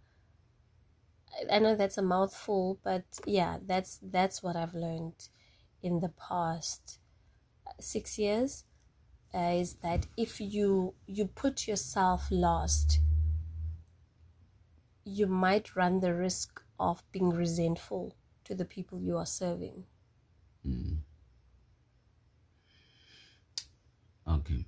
I- 1.33 1.57
I 1.57 1.59
know 1.59 1.75
that's 1.77 1.99
a 1.99 2.03
mouthful, 2.03 2.79
but 2.83 3.05
yeah, 3.27 3.59
that's 3.63 3.99
that's 4.03 4.43
what 4.43 4.57
I've 4.57 4.75
learned 4.75 5.29
in 5.83 6.01
the 6.01 6.11
past 6.11 6.99
six 7.81 8.19
years 8.19 8.65
uh, 9.35 9.55
is 9.55 9.77
that 9.77 10.07
if 10.17 10.41
you 10.41 10.95
you 11.07 11.27
put 11.27 11.69
yourself 11.69 12.31
last, 12.31 13.01
you 15.05 15.27
might 15.29 15.77
run 15.77 16.01
the 16.01 16.15
risk 16.15 16.63
of 16.79 17.05
being 17.13 17.31
resentful 17.31 18.17
to 18.45 18.55
the 18.55 18.65
people 18.65 19.01
you 19.01 19.17
are 19.17 19.27
serving. 19.27 19.87
Okay. 24.43 24.67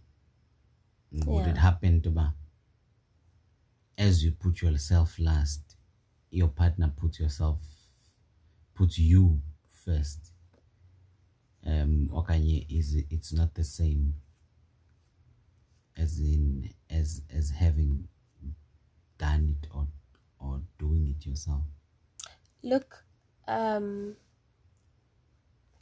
Would 1.26 1.46
Yeah. 1.46 1.50
it 1.50 1.56
happen 1.56 2.00
to 2.02 2.10
ba? 2.10 2.34
As 3.98 4.22
you 4.22 4.30
put 4.30 4.62
yourself 4.62 5.18
last, 5.18 5.74
your 6.30 6.46
partner 6.48 6.92
puts 6.96 7.18
yourself, 7.18 7.60
puts 8.74 8.98
you 8.98 9.40
first. 9.72 10.32
Um, 11.66 12.08
okanye 12.12 12.66
is 12.68 12.94
it's 13.10 13.32
not 13.32 13.54
the 13.54 13.64
same. 13.64 14.14
As 15.96 16.18
in, 16.20 16.72
as 16.90 17.22
as 17.30 17.50
having 17.50 18.08
done 19.18 19.56
it 19.62 19.68
or 19.72 19.88
or 20.38 20.62
doing 20.78 21.08
it 21.18 21.26
yourself. 21.26 21.64
Look, 22.62 23.04
um, 23.46 24.16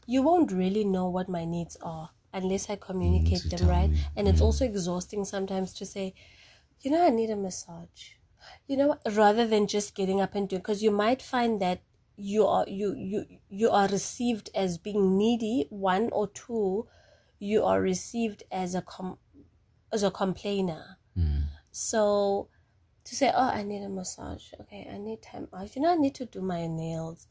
you 0.06 0.22
won't 0.22 0.52
really 0.52 0.84
know 0.84 1.08
what 1.08 1.28
my 1.28 1.44
needs 1.44 1.76
are 1.82 2.11
unless 2.33 2.71
I 2.71 2.77
communicate 2.77 3.49
them, 3.51 3.69
right? 3.69 3.91
me. 3.91 4.01
And 4.17 4.29
it's 4.29 4.41
also 4.41 4.65
exhausting 4.65 5.25
sometimes 5.25 5.73
to 5.75 5.87
say, 5.87 6.15
you 6.81 6.91
know, 6.91 7.05
I 7.05 7.11
need 7.11 7.31
a 7.31 7.37
massage. 7.37 8.15
You 8.67 8.77
know, 8.77 8.99
rather 9.15 9.47
than 9.47 9.67
just 9.69 9.95
getting 9.95 10.21
up 10.21 10.35
and 10.35 10.49
doing, 10.49 10.61
because 10.61 10.83
you 10.83 10.91
might 10.91 11.23
find 11.23 11.61
that 11.62 11.83
you 12.17 12.47
are 12.47 12.65
you 12.69 12.95
you 12.95 13.25
you 13.49 13.71
are 13.71 13.89
received 13.89 14.51
as 14.55 14.79
being 14.79 15.17
needy. 15.17 15.67
One 15.71 16.11
or 16.12 16.29
two, 16.29 16.89
you 17.39 17.65
are 17.65 17.81
received 17.81 18.43
as 18.51 18.75
a 18.75 18.83
com 18.83 19.19
as 19.93 20.03
a 20.03 20.11
complainer. 20.11 20.99
So 21.71 22.49
to 23.05 23.17
say, 23.17 23.33
oh, 23.35 23.49
I 23.49 23.62
need 23.62 23.83
a 23.83 23.89
massage. 23.89 24.53
Okay, 24.61 24.89
I 24.93 24.99
need 24.99 25.23
time 25.23 25.49
out. 25.55 25.75
You 25.75 25.83
know, 25.83 25.93
I 25.93 25.97
need 25.97 26.15
to 26.17 26.27
do 26.27 26.41
my 26.41 26.67
nails. 26.67 27.27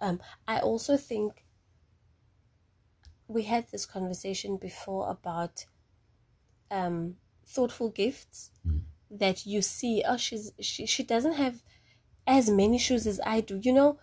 Um, 0.00 0.20
I 0.46 0.60
also 0.60 0.96
think 0.96 1.44
we 3.30 3.44
had 3.44 3.68
this 3.70 3.86
conversation 3.86 4.58
before 4.58 5.10
about 5.10 5.66
um 6.70 7.16
thoughtful 7.46 7.90
gifts 7.90 8.50
that 9.10 9.46
you 9.46 9.62
see. 9.62 10.04
Oh, 10.06 10.16
she's 10.16 10.52
she 10.60 10.86
she 10.86 11.02
doesn't 11.02 11.34
have 11.34 11.62
as 12.26 12.50
many 12.50 12.78
shoes 12.78 13.06
as 13.06 13.20
I 13.26 13.40
do. 13.40 13.60
You 13.62 13.72
know, 13.74 14.00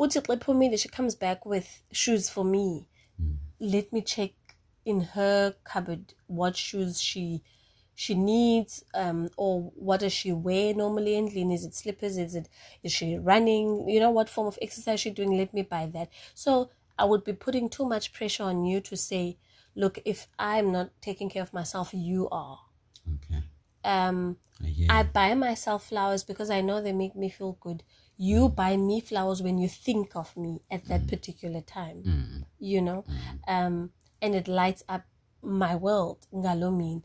iphumile, 0.00 0.78
she 0.80 0.88
comes 0.88 1.14
back 1.16 1.46
with 1.46 1.82
shoes 1.92 2.30
for 2.30 2.44
me. 2.44 2.88
Let 3.60 3.92
me 3.92 4.02
check 4.02 4.32
in 4.84 5.00
her 5.02 5.56
cupboard 5.64 6.14
what 6.26 6.56
shoes 6.56 7.00
she 7.00 7.42
she 7.94 8.14
needs 8.14 8.84
um 8.94 9.30
or 9.36 9.72
what 9.76 10.00
does 10.00 10.12
she 10.12 10.32
wear 10.32 10.74
normally 10.74 11.12
endlini 11.12 11.54
is 11.54 11.64
it 11.64 11.74
slippers 11.74 12.18
is 12.18 12.34
it 12.34 12.48
is 12.82 12.92
she 12.92 13.16
running 13.18 13.88
you 13.88 14.00
know 14.00 14.10
what 14.10 14.28
form 14.30 14.46
of 14.48 14.58
exercise 14.62 15.00
she 15.00 15.10
doing 15.10 15.36
let 15.36 15.54
me 15.54 15.62
buy 15.62 15.86
that 15.86 16.10
so 16.34 16.70
I 16.98 17.04
would 17.04 17.24
be 17.24 17.32
putting 17.32 17.68
too 17.68 17.84
much 17.86 18.12
pressure 18.12 18.44
on 18.44 18.64
you 18.64 18.80
to 18.82 18.96
say, 18.96 19.38
look, 19.74 19.98
if 20.04 20.28
I'm 20.38 20.72
not 20.72 20.90
taking 21.00 21.28
care 21.30 21.42
of 21.42 21.52
myself, 21.52 21.92
you 21.94 22.28
are. 22.30 22.60
Okay. 23.16 23.42
Um, 23.82 24.38
I 24.62 25.00
I 25.00 25.02
buy 25.02 25.34
myself 25.34 25.88
flowers 25.88 26.24
because 26.24 26.50
I 26.50 26.60
know 26.60 26.80
they 26.80 26.92
make 26.92 27.14
me 27.16 27.28
feel 27.28 27.52
good. 27.60 27.82
You 28.16 28.48
Mm. 28.48 28.54
buy 28.54 28.76
me 28.76 29.00
flowers 29.00 29.42
when 29.42 29.58
you 29.58 29.68
think 29.68 30.14
of 30.16 30.36
me 30.36 30.62
at 30.70 30.84
that 30.86 31.06
particular 31.08 31.60
time, 31.60 32.04
Mm. 32.04 32.44
you 32.58 32.80
know, 32.80 33.04
um, 33.46 33.92
and 34.22 34.34
it 34.34 34.48
lights 34.48 34.82
up 34.88 35.04
my 35.42 35.74
world. 35.76 36.26
mean. 36.32 37.04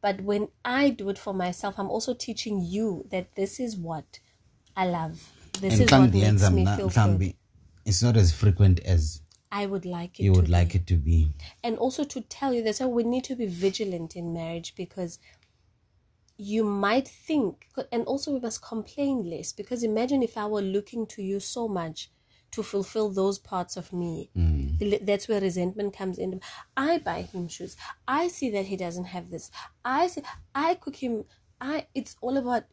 But 0.00 0.22
when 0.22 0.48
I 0.64 0.90
do 0.90 1.08
it 1.10 1.18
for 1.18 1.34
myself, 1.34 1.78
I'm 1.78 1.90
also 1.90 2.14
teaching 2.14 2.60
you 2.62 3.06
that 3.10 3.34
this 3.34 3.60
is 3.60 3.76
what 3.76 4.20
I 4.76 4.86
love. 4.86 5.32
This 5.60 5.74
And 5.74 5.82
is 5.82 5.92
what 5.92 6.12
makes 6.12 6.50
me 6.50 6.66
feel 6.66 6.88
good. 6.88 7.34
It's 7.90 8.02
not 8.02 8.16
as 8.16 8.32
frequent 8.32 8.80
as 8.94 9.20
I 9.52 9.66
would 9.66 9.84
like 9.84 10.18
it 10.20 10.24
you 10.24 10.32
to 10.32 10.38
would 10.38 10.46
be. 10.46 10.52
like 10.52 10.74
it 10.78 10.86
to 10.86 10.96
be. 10.96 11.18
and 11.64 11.76
also 11.78 12.04
to 12.04 12.20
tell 12.38 12.54
you 12.54 12.62
that's 12.62 12.80
why 12.80 12.86
we 12.86 13.04
need 13.04 13.24
to 13.24 13.36
be 13.36 13.46
vigilant 13.46 14.16
in 14.16 14.32
marriage 14.32 14.74
because 14.76 15.18
you 16.38 16.62
might 16.64 17.06
think 17.06 17.68
and 17.92 18.04
also 18.06 18.32
we 18.32 18.40
must 18.40 18.62
complain 18.62 19.28
less 19.28 19.52
because 19.52 19.82
imagine 19.82 20.22
if 20.22 20.38
i 20.38 20.46
were 20.46 20.62
looking 20.62 21.06
to 21.06 21.20
you 21.22 21.38
so 21.40 21.68
much 21.68 22.10
to 22.52 22.62
fulfill 22.64 23.10
those 23.10 23.38
parts 23.38 23.76
of 23.76 23.92
me. 23.92 24.28
Mm. 24.36 25.06
That's 25.06 25.28
where 25.28 25.40
resentment 25.40 25.96
comes 25.96 26.18
in. 26.18 26.40
I 26.76 26.98
buy 26.98 27.22
him 27.22 27.46
shoes. 27.46 27.76
I 28.08 28.26
see 28.26 28.50
that 28.50 28.66
he 28.66 28.76
doesn't 28.76 29.04
have 29.04 29.30
this. 29.30 29.52
I 29.84 30.08
see 30.08 30.22
i 30.52 30.74
cook 30.74 30.96
him. 30.96 31.24
I 31.60 31.86
it's 31.94 32.16
all 32.20 32.36
about 32.36 32.64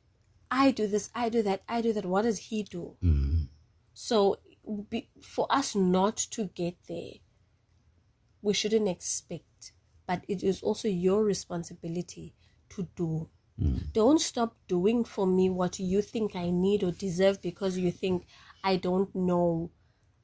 i 0.50 0.72
do 0.72 0.88
this 0.88 1.10
i 1.14 1.30
do 1.30 1.44
that 1.44 1.62
i 1.70 1.82
do 1.82 1.94
that. 1.94 2.06
What 2.06 2.24
does 2.24 2.40
he 2.50 2.64
do? 2.64 2.96
Mm. 3.04 3.50
So 3.94 4.38
be, 4.90 5.10
for 5.22 5.48
us 5.50 5.76
not 5.76 6.18
to 6.18 6.46
get 6.46 6.76
there 6.88 7.14
we 8.42 8.54
shouldn't 8.54 8.88
expect, 8.88 9.74
but 10.06 10.24
it 10.28 10.44
is 10.44 10.62
also 10.62 10.88
your 10.88 11.24
responsibility 11.24 12.34
to 12.70 12.88
do. 12.96 13.30
Hmm. 13.60 13.78
Don't 13.94 14.22
stop 14.22 14.56
doing 14.68 15.04
for 15.04 15.26
me 15.26 15.50
what 15.50 15.80
you 15.80 16.02
think 16.02 16.36
I 16.36 16.50
need 16.50 16.84
or 16.84 16.92
deserve 16.92 17.42
because 17.42 17.78
you 17.78 17.92
think 17.92 18.26
I 18.64 18.76
don't 18.78 19.14
know 19.16 19.72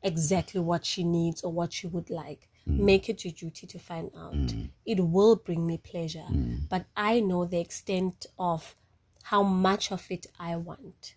exactly 0.01 0.61
what 0.61 0.85
she 0.85 1.03
needs 1.03 1.41
or 1.41 1.51
what 1.51 1.73
she 1.73 1.87
would 1.87 2.09
like. 2.09 2.49
Hmm. 2.65 2.85
Make 2.85 3.09
it 3.09 3.25
your 3.25 3.33
duty 3.33 3.67
to 3.67 3.79
find 3.79 4.11
out. 4.15 4.51
Hmm. 4.51 4.65
It 4.85 4.99
will 4.99 5.35
bring 5.35 5.65
me 5.65 5.77
pleasure, 5.77 6.27
but 6.69 6.85
I 6.95 7.19
know 7.19 7.45
the 7.45 7.59
extent 7.59 8.25
of 8.37 8.75
how 9.23 9.43
much 9.43 9.91
of 9.91 10.05
it 10.09 10.27
I 10.39 10.55
want. 10.55 11.15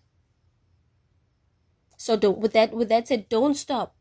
So 2.07 2.15
don't, 2.15 2.37
with 2.37 2.53
that 2.53 2.71
with 2.71 2.87
that 2.87 3.05
said, 3.05 3.27
don't 3.27 3.53
stop. 3.53 3.93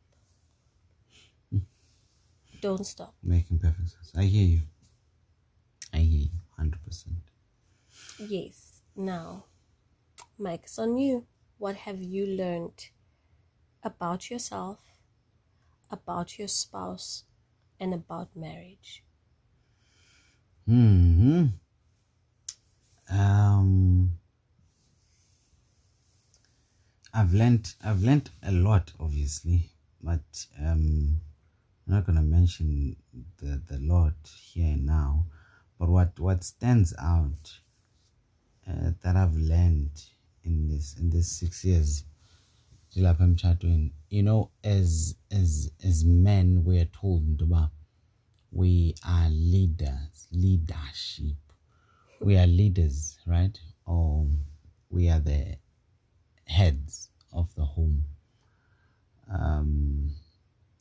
Don't 2.61 2.87
stop. 2.87 3.17
Making 3.21 3.59
perfect 3.59 3.89
sense. 3.91 4.13
I 4.17 4.23
hear 4.23 4.47
you. 4.47 4.61
I 5.93 5.99
hear 5.99 6.21
you, 6.31 6.39
hundred 6.57 6.85
percent. 6.85 7.17
Yes. 8.17 8.83
Now, 8.95 9.47
Mike, 10.39 10.61
it's 10.63 10.79
on 10.79 10.97
you. 10.99 11.27
What 11.59 11.75
have 11.79 12.01
you 12.01 12.25
learned 12.27 12.91
about 13.83 14.31
yourself, 14.31 14.79
about 15.91 16.39
your 16.39 16.47
spouse, 16.47 17.25
and 17.81 17.93
about 17.93 18.37
marriage? 18.37 19.03
Hmm. 20.65 21.47
Um. 23.11 24.21
I've 27.16 27.32
learned. 27.32 27.73
I've 27.82 28.02
learned 28.02 28.28
a 28.42 28.52
lot, 28.52 28.92
obviously, 29.00 29.70
but 30.02 30.46
um, 30.61 31.23
I'm 31.87 31.94
not 31.94 32.04
gonna 32.04 32.20
mention 32.20 32.96
the 33.38 33.62
the 33.70 33.78
lot 33.78 34.12
here 34.52 34.76
now. 34.76 35.25
But 35.78 35.88
what 35.88 36.20
what 36.20 36.44
stands 36.44 36.94
out 36.99 37.58
uh, 38.68 38.90
that 39.02 39.16
I've 39.16 39.35
learned 39.35 40.02
in 40.44 40.68
this 40.68 40.94
in 40.98 41.09
this 41.09 41.29
six 41.29 41.64
years, 41.64 42.05
you 42.92 44.22
know, 44.22 44.50
as 44.62 45.16
as 45.33 45.70
as 45.83 46.05
men, 46.05 46.64
we 46.64 46.79
are 46.81 46.90
told 47.00 47.40
we 48.52 48.94
are 49.09 49.31
leaders, 49.31 50.29
leadership. 50.33 51.37
We 52.20 52.37
are 52.37 52.46
leaders, 52.46 53.18
right? 53.26 53.59
Or 53.87 54.26
we 54.90 55.09
are 55.09 55.20
the 55.20 55.57
heads 56.46 57.11
of 57.32 57.54
the 57.54 57.64
home. 57.64 58.04
Um, 59.30 60.11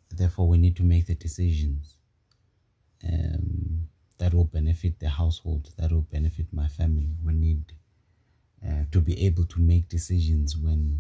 therefore, 0.10 0.48
we 0.48 0.58
need 0.58 0.76
to 0.78 0.84
make 0.84 1.08
the 1.08 1.16
decisions 1.16 1.96
um, 3.04 3.90
that 4.18 4.34
will 4.34 4.46
benefit 4.46 5.00
the 5.00 5.10
household, 5.10 5.72
that 5.78 5.92
will 5.92 6.02
benefit 6.02 6.48
my 6.52 6.68
family. 6.68 7.10
We 7.24 7.34
need 7.34 7.74
uh, 8.66 8.84
to 8.92 9.02
be 9.02 9.26
able 9.26 9.46
to 9.46 9.60
make 9.60 9.90
decisions 9.90 10.58
when 10.58 11.00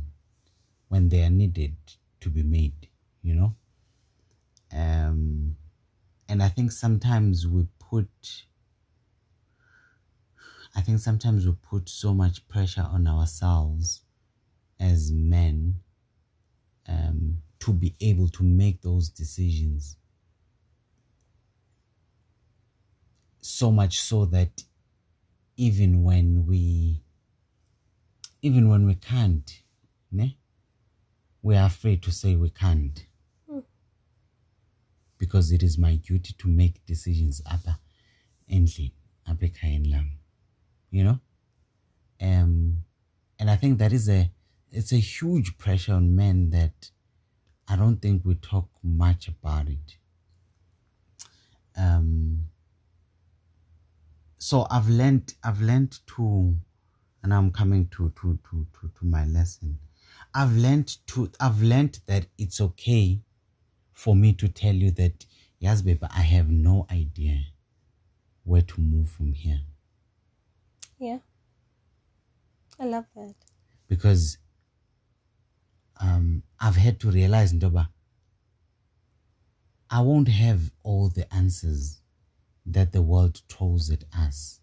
when 0.87 1.09
they 1.09 1.23
are 1.23 1.29
needed 1.29 1.75
to 2.21 2.29
be 2.29 2.43
made. 2.43 2.87
You 3.21 3.35
know. 3.35 3.55
Um, 4.73 5.55
and 6.27 6.43
I 6.43 6.49
think 6.49 6.71
sometimes 6.71 7.47
we 7.47 7.67
put 7.79 8.43
I 10.75 10.81
think 10.81 10.99
sometimes 10.99 11.45
we 11.45 11.53
put 11.53 11.87
so 11.87 12.13
much 12.13 12.47
pressure 12.47 12.85
on 12.91 13.07
ourselves 13.07 14.01
as 14.79 15.11
men 15.11 15.75
um, 16.87 17.37
to 17.59 17.73
be 17.73 17.95
able 18.01 18.27
to 18.29 18.43
make 18.43 18.81
those 18.81 19.09
decisions. 19.09 19.97
So 23.41 23.71
much 23.71 23.99
so 23.99 24.25
that 24.25 24.63
even 25.57 26.03
when 26.03 26.45
we 26.47 27.01
even 28.41 28.69
when 28.69 28.85
we 28.85 28.95
can't, 28.95 29.61
ne, 30.11 30.37
we 31.41 31.55
are 31.55 31.65
afraid 31.65 32.03
to 32.03 32.11
say 32.11 32.35
we 32.35 32.49
can't. 32.49 33.05
Because 35.17 35.51
it 35.51 35.63
is 35.63 35.77
my 35.77 35.95
duty 35.95 36.35
to 36.37 36.47
make 36.47 36.85
decisions 36.85 37.41
apha 37.41 37.77
ekhayeni 38.49 39.91
lam 39.91 40.11
you 40.91 41.03
know? 41.03 41.19
Um 42.21 42.83
and 43.39 43.49
i 43.49 43.55
think 43.55 43.79
that 43.79 43.91
is 43.91 44.07
a 44.09 44.31
it's 44.75 44.91
a 44.93 44.97
huge 44.99 45.57
pressure 45.57 45.93
on 45.93 46.15
men 46.15 46.49
that 46.51 46.91
i 47.67 47.75
don't 47.75 48.01
think 48.01 48.25
we 48.25 48.35
talk 48.35 48.69
much 48.83 49.27
about 49.27 49.67
it 49.69 49.97
um 51.77 52.49
so 54.37 54.65
i've 54.69 54.89
learned 54.89 55.33
i've 55.43 55.61
learned 55.61 55.99
to 56.07 56.57
and 57.23 57.33
i'm 57.33 57.51
coming 57.51 57.87
to 57.89 58.09
to 58.11 58.39
to 58.49 58.67
to, 58.73 58.89
to 58.99 59.05
my 59.05 59.25
lesson 59.25 59.79
i've 60.33 60.55
learned 60.55 60.97
to 61.07 61.31
i've 61.39 61.61
learned 61.61 61.99
that 62.07 62.27
it's 62.37 62.61
okay 62.61 63.21
for 63.93 64.15
me 64.15 64.33
to 64.33 64.47
tell 64.49 64.75
you 64.75 64.91
that 64.91 65.25
yes 65.59 65.81
baby 65.83 66.07
i 66.11 66.21
have 66.21 66.49
no 66.49 66.85
idea 66.91 67.41
where 68.45 68.61
to 68.61 68.79
move 68.79 69.09
from 69.09 69.33
here 69.33 69.61
Yeah. 70.99 71.19
I 72.79 72.85
love 72.85 73.07
that. 73.15 73.35
because 73.87 74.37
um, 76.01 76.43
I've 76.59 76.75
had 76.75 76.99
to 77.01 77.11
realize, 77.11 77.53
Ndoba, 77.53 77.87
I 79.89 80.01
won't 80.01 80.27
have 80.27 80.71
all 80.83 81.09
the 81.09 81.31
answers 81.33 82.01
that 82.65 82.91
the 82.91 83.01
world 83.01 83.41
throws 83.49 83.89
at 83.91 84.03
us. 84.17 84.59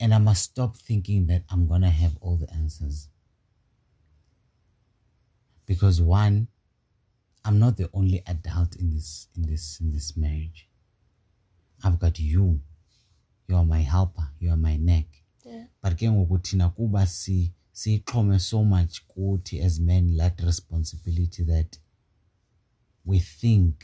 And 0.00 0.14
I 0.14 0.18
must 0.18 0.44
stop 0.44 0.76
thinking 0.76 1.26
that 1.26 1.42
I'm 1.50 1.66
going 1.66 1.82
to 1.82 1.90
have 1.90 2.16
all 2.20 2.36
the 2.36 2.50
answers. 2.52 3.08
Because 5.66 6.00
one, 6.00 6.48
I'm 7.44 7.58
not 7.58 7.76
the 7.76 7.90
only 7.92 8.22
adult 8.26 8.76
in 8.76 8.90
this 8.90 9.28
in 9.36 9.42
this 9.42 9.80
in 9.80 9.92
this 9.92 10.16
marriage. 10.16 10.68
I've 11.82 11.98
got 11.98 12.18
you. 12.18 12.60
You 13.48 13.56
are 13.56 13.64
my 13.64 13.80
helper. 13.80 14.28
You 14.38 14.50
are 14.50 14.56
my 14.56 14.76
neck. 14.76 15.06
Yeah. 15.44 15.64
but 15.82 15.96
ke 15.96 16.04
ngoku 16.08 16.38
thina 16.38 16.68
kuba 16.76 17.06
si 17.06 17.52
siyixhome 17.78 18.38
so 18.40 18.64
much 18.64 18.94
kuthi 19.08 19.60
as 19.66 19.74
men 19.80 20.16
that 20.16 20.40
responsibility 20.50 21.42
that 21.44 21.78
we 23.04 23.18
think 23.20 23.74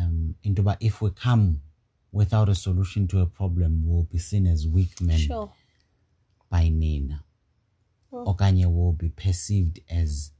um 0.00 0.34
into 0.42 0.62
yoba 0.62 0.76
if 0.80 1.00
we 1.02 1.10
come 1.10 1.60
without 2.12 2.48
a 2.48 2.54
solution 2.54 3.06
to 3.08 3.20
a 3.20 3.26
problem 3.26 3.82
we'll 3.86 4.02
be 4.04 4.18
seen 4.18 4.46
as 4.46 4.66
weak 4.66 5.00
men 5.00 5.18
Sure. 5.18 5.50
by 6.50 6.68
nina 6.68 7.22
Hmm. 8.10 8.24
okanye 8.28 8.66
will 8.66 8.92
be 8.92 9.08
perceived 9.08 9.80
as 9.90 10.30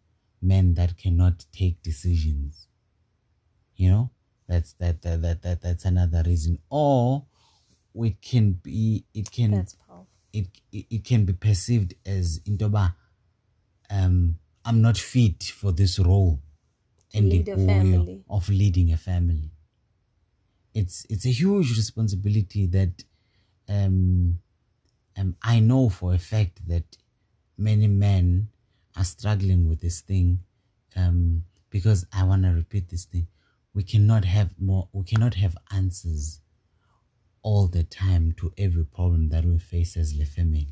men 0.43 0.75
that 0.75 0.97
cannot 0.97 1.45
take 1.53 1.83
decisions 1.83 2.69
you 3.77 3.91
know 3.91 4.11
that's 4.49 4.73
that 4.75 5.03
that, 5.03 5.23
that, 5.23 5.43
that 5.43 5.61
that's 5.63 5.85
another 5.85 6.23
reason 6.27 6.59
or 6.71 7.25
it 7.95 8.21
can 8.21 8.53
be 8.53 9.05
it 9.15 9.31
can. 9.31 9.67
It, 10.39 10.47
it 10.73 10.87
it 10.91 11.03
can 11.05 11.25
be 11.25 11.33
perceived 11.33 11.95
as 12.05 12.41
intoba 12.49 12.85
um 13.91 14.39
I'm 14.69 14.81
not 14.83 14.97
fit 14.99 15.45
for 15.61 15.71
this 15.73 15.99
role 15.99 16.41
lead 17.15 17.49
a 17.49 17.57
endikuyo 17.57 17.67
family. 17.67 18.25
of 18.29 18.49
leading 18.49 18.93
a 18.93 18.97
family 18.97 19.51
it's 20.75 21.07
it's 21.09 21.25
a 21.25 21.31
huge 21.31 21.71
responsibility 21.77 22.67
that 22.67 23.05
um, 23.69 24.39
um 25.17 25.37
i 25.43 25.59
know 25.61 25.89
for 25.89 26.13
a 26.15 26.19
fact 26.19 26.67
that 26.69 26.99
many 27.57 27.89
men 27.89 28.49
are 28.97 29.05
struggling 29.05 29.69
with 29.69 29.81
this 29.81 30.01
thing 30.01 30.41
um 30.97 31.43
because 31.71 32.07
i 32.13 32.23
want 32.23 32.43
to 32.43 32.51
repeat 32.51 32.89
this 32.89 33.05
thing 33.07 33.27
we 33.75 33.83
cannot 33.83 34.25
have 34.25 34.51
more 34.59 34.89
we 34.93 35.05
cannot 35.05 35.35
have 35.35 35.57
answers 35.73 36.41
all 37.47 37.69
the 37.69 37.85
time 37.85 38.33
to 38.33 38.53
every 38.59 38.85
problem 38.85 39.29
that 39.29 39.45
we 39.45 39.59
face 39.59 39.97
as 39.97 40.13
the 40.19 40.67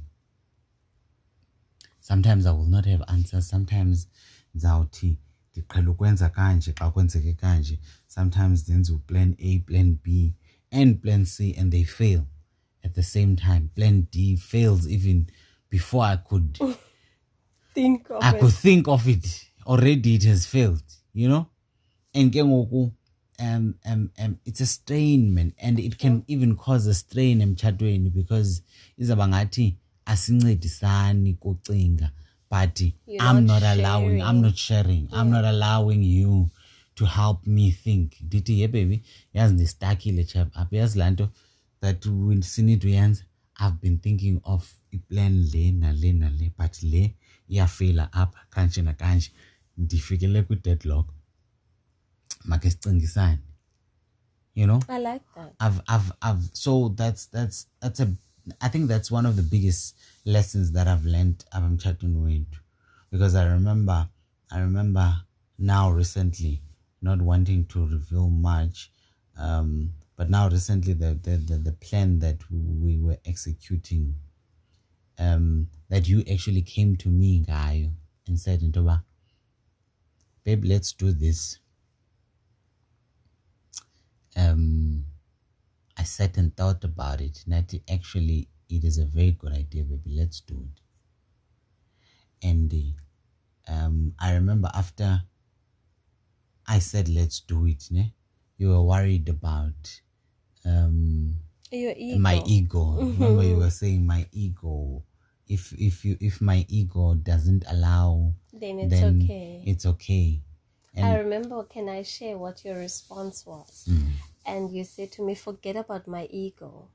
sometimes 2.01 2.47
i 2.47 2.51
will 2.51 2.71
not 2.77 2.85
have 2.87 3.05
answers 3.09 3.49
sometimes 3.49 4.09
ndizawuthi 4.55 5.19
ndiqhela 5.53 5.91
ukwenza 5.91 6.29
kanje 6.29 6.73
xa 6.73 6.91
kwenzeke 6.91 7.33
kanje 7.33 7.79
sometimes 8.07 8.91
uplan 8.91 9.37
a 9.39 9.59
plan 9.59 9.99
b 10.03 10.35
and 10.71 11.01
plan 11.03 11.25
c 11.25 11.55
and 11.61 11.73
they 11.73 11.85
fail 11.85 12.23
at 12.83 12.93
the 12.95 13.03
same 13.03 13.37
time 13.37 13.69
plan 13.75 14.07
d 14.11 14.37
fails 14.37 14.87
even 14.87 15.27
before 15.71 16.05
i 16.13 16.17
could 16.17 16.59
Think 17.75 18.09
of 18.11 18.23
I 18.23 18.31
it. 18.37 18.41
could 18.41 18.53
think 18.55 18.87
of 18.89 19.09
it. 19.09 19.47
Already 19.67 20.15
it 20.15 20.25
has 20.25 20.47
failed, 20.47 20.83
you 21.13 21.29
know? 21.29 21.47
And 22.15 22.31
ke 22.33 22.37
ngoku, 22.37 22.93
um, 23.41 23.75
um, 23.85 24.11
um, 24.19 24.39
it's 24.45 24.61
a 24.61 24.67
strain, 24.67 25.35
man. 25.35 25.53
And 25.59 25.79
it 25.79 25.99
can 25.99 26.25
even 26.29 26.57
cause 26.57 26.87
a 26.87 26.95
strain 26.95 27.41
emtshatweni 27.41 28.13
because 28.15 28.63
izaba 28.99 29.29
ngathi 29.29 29.75
asincedisani 30.07 31.35
kucinga. 31.35 32.11
But 32.51 32.81
You're 32.81 33.21
I'm 33.21 33.47
not 33.47 33.63
not, 33.63 33.77
allowing, 33.79 34.23
I'm 34.23 34.41
not 34.41 34.57
sharing. 34.57 35.09
I'm 35.13 35.31
not 35.31 35.45
allowing 35.45 36.03
you 36.03 36.51
to 36.97 37.05
help 37.07 37.47
me 37.47 37.71
think. 37.73 38.17
Ndithi, 38.25 38.61
yeah, 38.61 38.69
baby, 38.71 39.03
yazi 39.35 39.55
ndistakile 39.55 40.25
chap. 40.25 40.49
Apha 40.57 40.77
yazi 40.77 40.99
laa 40.99 41.11
nto 41.11 41.29
that 41.81 42.07
we 42.07 42.43
sinid 42.43 42.85
uyenza. 42.85 43.23
I've 43.61 43.81
been 43.81 43.99
thinking 43.99 44.41
of 44.45 44.75
iplan 44.93 45.51
le 45.53 45.73
nale 45.73 46.13
nale 46.13 46.53
but 46.59 46.83
le 46.83 47.15
iyafeyila 47.49 48.13
apha 48.13 48.39
kanje 48.51 48.83
nakanje 48.83 49.31
ndifikele 49.79 50.43
kwi-deadlock 50.43 51.07
make 52.45 52.63
sicingisane 52.63 53.39
you 54.55 54.67
know 54.67 54.81
I 54.89 54.99
like 54.99 55.23
that. 55.37 55.53
I've, 55.61 55.81
I've, 55.89 56.13
I've, 56.23 56.43
so 56.53 56.89
that's, 56.89 57.27
that's, 57.27 57.67
that's 57.81 58.01
a, 58.01 58.13
I 58.61 58.69
think 58.69 58.89
that's 58.89 59.11
one 59.11 59.27
of 59.27 59.37
the 59.37 59.43
biggest 59.43 59.97
lessons 60.25 60.73
that 60.73 60.87
I've 60.87 61.05
learned 61.05 61.45
I'm 61.53 61.79
chatting 61.79 62.23
with 62.23 62.47
because 63.11 63.35
I 63.35 63.47
remember, 63.47 64.09
I 64.53 64.61
remember 64.61 65.15
now 65.59 65.91
recently 65.91 66.61
not 67.01 67.21
wanting 67.21 67.67
to 67.67 67.87
reveal 67.87 68.29
much, 68.29 68.91
um, 69.39 69.93
but 70.17 70.31
now 70.31 70.49
recently 70.49 70.93
the, 70.93 71.19
the, 71.23 71.37
the, 71.37 71.57
the 71.57 71.73
plan 71.73 72.19
that 72.21 72.39
we 72.51 72.99
were 72.99 73.19
executing, 73.27 74.15
um, 75.19 75.69
that 75.89 76.09
you 76.09 76.25
actually 76.31 76.63
came 76.63 76.97
to 76.97 77.09
me, 77.09 77.41
guy, 77.41 77.91
and 78.27 78.39
said, 78.39 78.61
Ntoba, 78.61 79.03
babe, 80.45 80.65
let's 80.65 80.93
do 80.93 81.13
this. 81.13 81.59
Um, 84.37 85.05
I 85.97 86.03
sat 86.03 86.37
and 86.37 86.57
thought 86.57 86.85
about 86.85 87.21
it. 87.21 87.45
Natty, 87.47 87.83
actually, 87.91 88.49
it 88.69 88.85
is 88.85 88.99
a 88.99 89.05
very 89.05 89.33
good 89.33 89.53
idea, 89.53 89.85
baby. 89.85 90.17
Let's 90.19 90.41
do 90.41 90.55
it. 90.55 90.81
And 92.47 92.73
uh, 93.69 93.73
um, 93.73 94.15
I 94.19 94.35
remember 94.35 94.71
after 94.75 95.23
I 96.67 96.79
said, 96.79 97.09
let's 97.09 97.41
do 97.41 97.67
it, 97.67 97.85
ne? 97.91 98.13
you 98.57 98.69
were 98.71 98.83
worried 98.83 99.29
about 99.29 100.01
um, 100.65 101.35
ego. 101.71 102.19
my 102.19 102.43
ego. 102.47 102.97
Remember, 103.19 103.43
you 103.43 103.57
were 103.57 103.71
saying 103.71 104.07
my 104.07 104.27
ego. 104.33 105.03
If 105.47 105.73
if 105.79 106.05
you 106.05 106.17
if 106.21 106.41
my 106.41 106.65
ego 106.69 107.15
doesn't 107.15 107.65
allow, 107.69 108.33
Then 108.53 108.79
it's 108.81 108.91
then 108.91 109.23
okay. 109.23 109.63
It's 109.67 109.85
okay. 109.85 110.41
I 111.03 111.17
remember, 111.19 111.63
can 111.65 111.89
I 111.89 112.03
share 112.03 112.39
what 112.39 112.65
your 112.65 112.77
response 112.77 113.45
was? 113.47 113.89
Mm. 113.91 114.09
And 114.47 114.73
you 114.73 114.85
said 114.85 115.11
to 115.13 115.23
me, 115.23 115.35
forget 115.35 115.77
about 115.77 116.07
my 116.07 116.27
ego. 116.31 116.89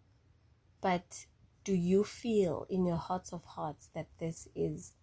But 0.82 1.26
do 1.64 1.74
you 1.74 2.04
feel 2.04 2.66
in 2.70 2.86
your 2.86 2.98
hearts 2.98 3.34
of 3.34 3.44
hearts 3.44 3.90
that 3.94 4.08
this 4.20 4.48
is 4.56 4.94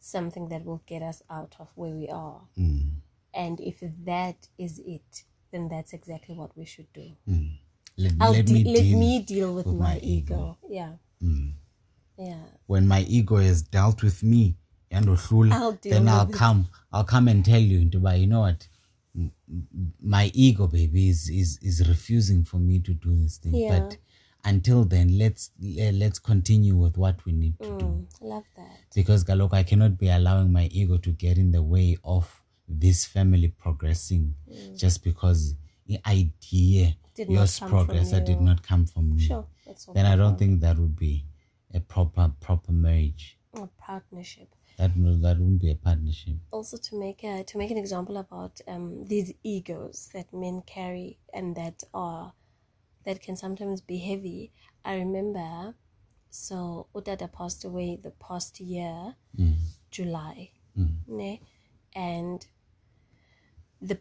something 0.00 0.48
that 0.48 0.64
will 0.64 0.82
get 0.86 1.02
us 1.02 1.22
out 1.30 1.54
of 1.60 1.68
where 1.74 1.92
we 1.92 2.08
are? 2.08 2.40
Mm. 2.58 2.96
And 3.34 3.60
if 3.60 3.78
that 4.04 4.48
is 4.58 4.80
it, 4.84 5.24
then 5.52 5.68
that's 5.68 5.92
exactly 5.92 6.34
what 6.34 6.56
we 6.56 6.64
should 6.64 6.92
do. 6.92 7.12
Mm. 7.28 7.58
Let, 7.96 8.12
I'll 8.20 8.32
let 8.32 8.46
de- 8.46 8.52
me 8.52 8.64
let 8.64 8.82
deal 8.82 8.98
me 8.98 9.22
deal 9.22 9.54
with, 9.54 9.66
with 9.66 9.76
my, 9.76 9.94
my 9.94 10.00
ego. 10.02 10.58
Yeah. 10.68 10.92
Yeah. 12.18 12.44
when 12.66 12.86
my 12.86 13.00
ego 13.02 13.36
has 13.36 13.62
dealt 13.62 14.02
with 14.02 14.22
me 14.22 14.56
and 14.92 15.08
I'll 15.08 15.78
then 15.82 16.06
I'll 16.08 16.28
it. 16.28 16.32
come 16.34 16.68
I'll 16.92 17.04
come 17.04 17.26
and 17.28 17.44
tell 17.44 17.60
you 17.60 17.80
into 17.80 17.98
you 18.16 18.26
know 18.26 18.40
what 18.40 18.66
my 20.00 20.30
ego 20.34 20.66
baby 20.66 21.08
is 21.08 21.28
is 21.28 21.58
is 21.62 21.86
refusing 21.88 22.44
for 22.44 22.58
me 22.58 22.78
to 22.80 22.92
do 22.94 23.14
this 23.22 23.38
thing 23.38 23.54
Yeah. 23.54 23.78
but 23.80 23.96
until 24.44 24.84
then 24.84 25.18
let's 25.18 25.50
le- 25.60 25.92
let's 25.92 26.18
continue 26.18 26.74
with 26.76 26.96
what 26.96 27.24
we 27.24 27.32
need 27.32 27.58
to 27.60 27.78
do 27.78 27.84
Mm, 27.86 28.06
love 28.22 28.44
that. 28.56 28.78
because 28.94 29.24
Galok, 29.24 29.52
I 29.54 29.62
cannot 29.62 29.98
be 29.98 30.08
allowing 30.08 30.50
my 30.52 30.66
ego 30.80 30.96
to 30.98 31.10
get 31.10 31.36
in 31.38 31.52
the 31.52 31.62
way 31.62 31.96
of 32.04 32.42
this 32.68 33.04
family 33.04 33.48
progressing 33.48 34.34
just 34.76 35.04
because 35.04 35.54
the 35.86 35.98
idea 36.06 36.86
Mm. 36.86 36.96
Did 37.14 37.28
yours 37.28 37.60
progress 37.60 38.10
that 38.12 38.24
did 38.24 38.40
not 38.40 38.62
come 38.62 38.86
from 38.86 39.10
me 39.14 39.20
Sure. 39.22 39.46
Then 39.94 40.06
I 40.06 40.16
don't 40.16 40.38
think 40.38 40.60
that 40.62 40.78
would 40.78 40.96
be 40.96 41.24
a 41.74 41.80
proper 41.80 42.32
proper 42.40 42.72
marriage. 42.72 43.36
A 43.54 43.66
partnership. 43.78 44.48
That 44.78 44.96
no- 44.96 45.16
that 45.18 45.38
wouldn't 45.38 45.60
be 45.60 45.70
a 45.70 45.74
partnership. 45.74 46.36
also 46.50 46.76
to 46.78 46.98
make 46.98 47.22
a, 47.22 47.44
to 47.44 47.58
make 47.58 47.70
an 47.70 47.76
example 47.76 48.16
about 48.16 48.60
um, 48.66 49.04
these 49.08 49.32
egos 49.42 50.08
that 50.14 50.32
men 50.32 50.62
carry 50.66 51.18
and 51.34 51.54
that 51.56 51.82
are 51.92 52.32
that 53.04 53.20
can 53.20 53.36
sometimes 53.36 53.80
be 53.82 53.98
heavy. 53.98 54.52
I 54.84 54.94
remember, 54.94 55.74
so 56.30 56.86
Udada 56.94 57.30
passed 57.30 57.64
away 57.64 57.96
the 58.02 58.10
past 58.12 58.58
year, 58.60 59.16
July, 59.90 60.52
ne? 61.06 61.40
and 61.94 62.46
the 63.80 63.98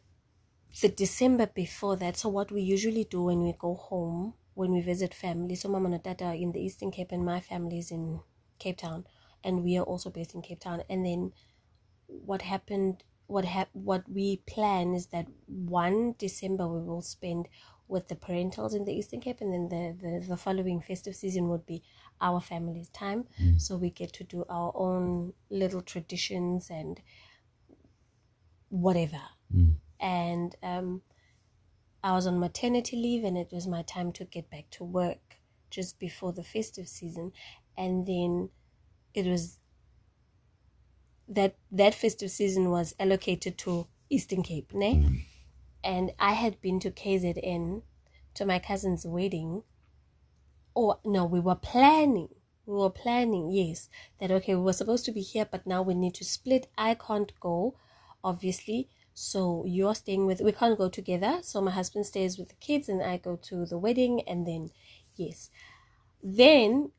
the 0.82 0.90
December 0.90 1.48
before 1.48 1.98
that. 1.98 2.16
So 2.18 2.30
what 2.30 2.52
we 2.52 2.62
usually 2.62 3.04
do 3.04 3.24
when 3.24 3.44
we 3.44 3.54
go 3.54 3.74
home 3.76 4.36
when 4.54 4.72
we 4.72 4.82
visit 4.82 5.14
family. 5.14 5.56
So 5.56 5.70
Mama 5.70 5.90
and 5.92 6.04
Dada 6.04 6.26
are 6.26 6.36
in 6.36 6.52
the 6.52 6.60
Eastern 6.62 6.92
Cape 6.92 7.12
and 7.12 7.26
my 7.26 7.40
family 7.40 7.80
is 7.80 7.92
in 7.92 8.20
Cape 8.60 8.78
Town, 8.78 9.06
and 9.44 9.64
we 9.64 9.78
are 9.78 9.84
also 9.84 10.10
based 10.10 10.36
in 10.36 10.42
Cape 10.42 10.60
Town. 10.62 10.84
And 10.90 11.06
then 11.06 11.34
what 12.08 12.42
happened 12.44 13.04
what 13.28 13.46
hap- 13.46 13.70
what 13.74 14.10
we 14.10 14.38
plan 14.46 14.94
is 14.94 15.08
that 15.08 15.28
one 15.48 16.14
December 16.18 16.68
we 16.68 16.82
will 16.84 17.02
spend 17.02 17.48
with 17.88 18.10
the 18.10 18.16
parentals 18.16 18.76
in 18.76 18.84
the 18.86 18.94
Eastern 18.94 19.22
Cape 19.22 19.40
and 19.40 19.54
then 19.54 19.70
the, 19.70 19.98
the, 20.22 20.26
the 20.28 20.38
following 20.38 20.82
festive 20.82 21.16
season 21.16 21.48
would 21.48 21.66
be 21.66 21.82
our 22.20 22.42
family's 22.42 22.90
time. 22.90 23.26
So 23.56 23.78
we 23.78 23.90
get 23.90 24.12
to 24.14 24.26
do 24.26 24.44
our 24.50 24.74
own 24.76 25.34
little 25.50 25.82
traditions 25.82 26.70
and 26.70 27.02
whatever. 28.70 29.22
And 30.00 30.56
um 30.64 31.04
I 32.04 32.14
was 32.14 32.28
on 32.28 32.40
maternity 32.40 32.96
leave 32.96 33.24
and 33.24 33.38
it 33.38 33.52
was 33.52 33.68
my 33.68 33.82
time 33.84 34.12
to 34.14 34.26
get 34.26 34.50
back 34.50 34.70
to 34.72 34.84
work 34.84 35.38
just 35.72 36.00
before 36.00 36.32
the 36.34 36.44
festive 36.44 36.88
season 36.88 37.32
and 37.78 38.06
then 38.08 38.50
it 39.14 39.26
was 39.26 39.58
that 41.28 41.56
that 41.72 41.96
festive 41.96 42.32
season 42.32 42.70
was 42.70 42.94
allocated 43.00 43.58
to 43.60 43.88
Eastern 44.10 44.44
Cape, 44.44 44.74
ne? 44.74 44.96
Mm. 44.96 45.22
And 45.84 46.12
I 46.20 46.34
had 46.34 46.62
been 46.62 46.80
to 46.82 46.92
KZN 46.92 47.82
to 48.36 48.46
my 48.46 48.60
cousin's 48.60 49.06
wedding. 49.06 49.64
Or 50.74 51.00
no, 51.04 51.26
we 51.26 51.40
were 51.40 51.56
planning. 51.56 52.30
We 52.66 52.76
were 52.76 52.90
planning, 52.90 53.50
yes, 53.52 53.90
that 54.20 54.32
okay, 54.32 54.56
we 54.56 54.62
were 54.62 54.74
supposed 54.74 55.06
to 55.06 55.12
be 55.12 55.22
here, 55.22 55.48
but 55.50 55.66
now 55.66 55.82
we 55.82 55.94
need 55.94 56.14
to 56.16 56.26
split. 56.26 56.68
I 56.78 56.94
can't 56.94 57.32
go, 57.40 57.76
obviously. 58.24 58.90
So 59.14 59.66
you're 59.68 59.96
staying 59.96 60.26
with 60.26 60.42
we 60.42 60.52
can't 60.52 60.78
go 60.78 60.90
together. 60.90 61.40
So 61.42 61.62
my 61.62 61.72
husband 61.72 62.06
stays 62.06 62.38
with 62.38 62.50
the 62.50 62.56
kids 62.56 62.88
and 62.88 63.02
I 63.02 63.18
go 63.18 63.36
to 63.44 63.66
the 63.66 63.78
wedding 63.78 64.22
and 64.28 64.48
then 64.48 64.70
yes. 65.16 65.50
Then 66.24 66.92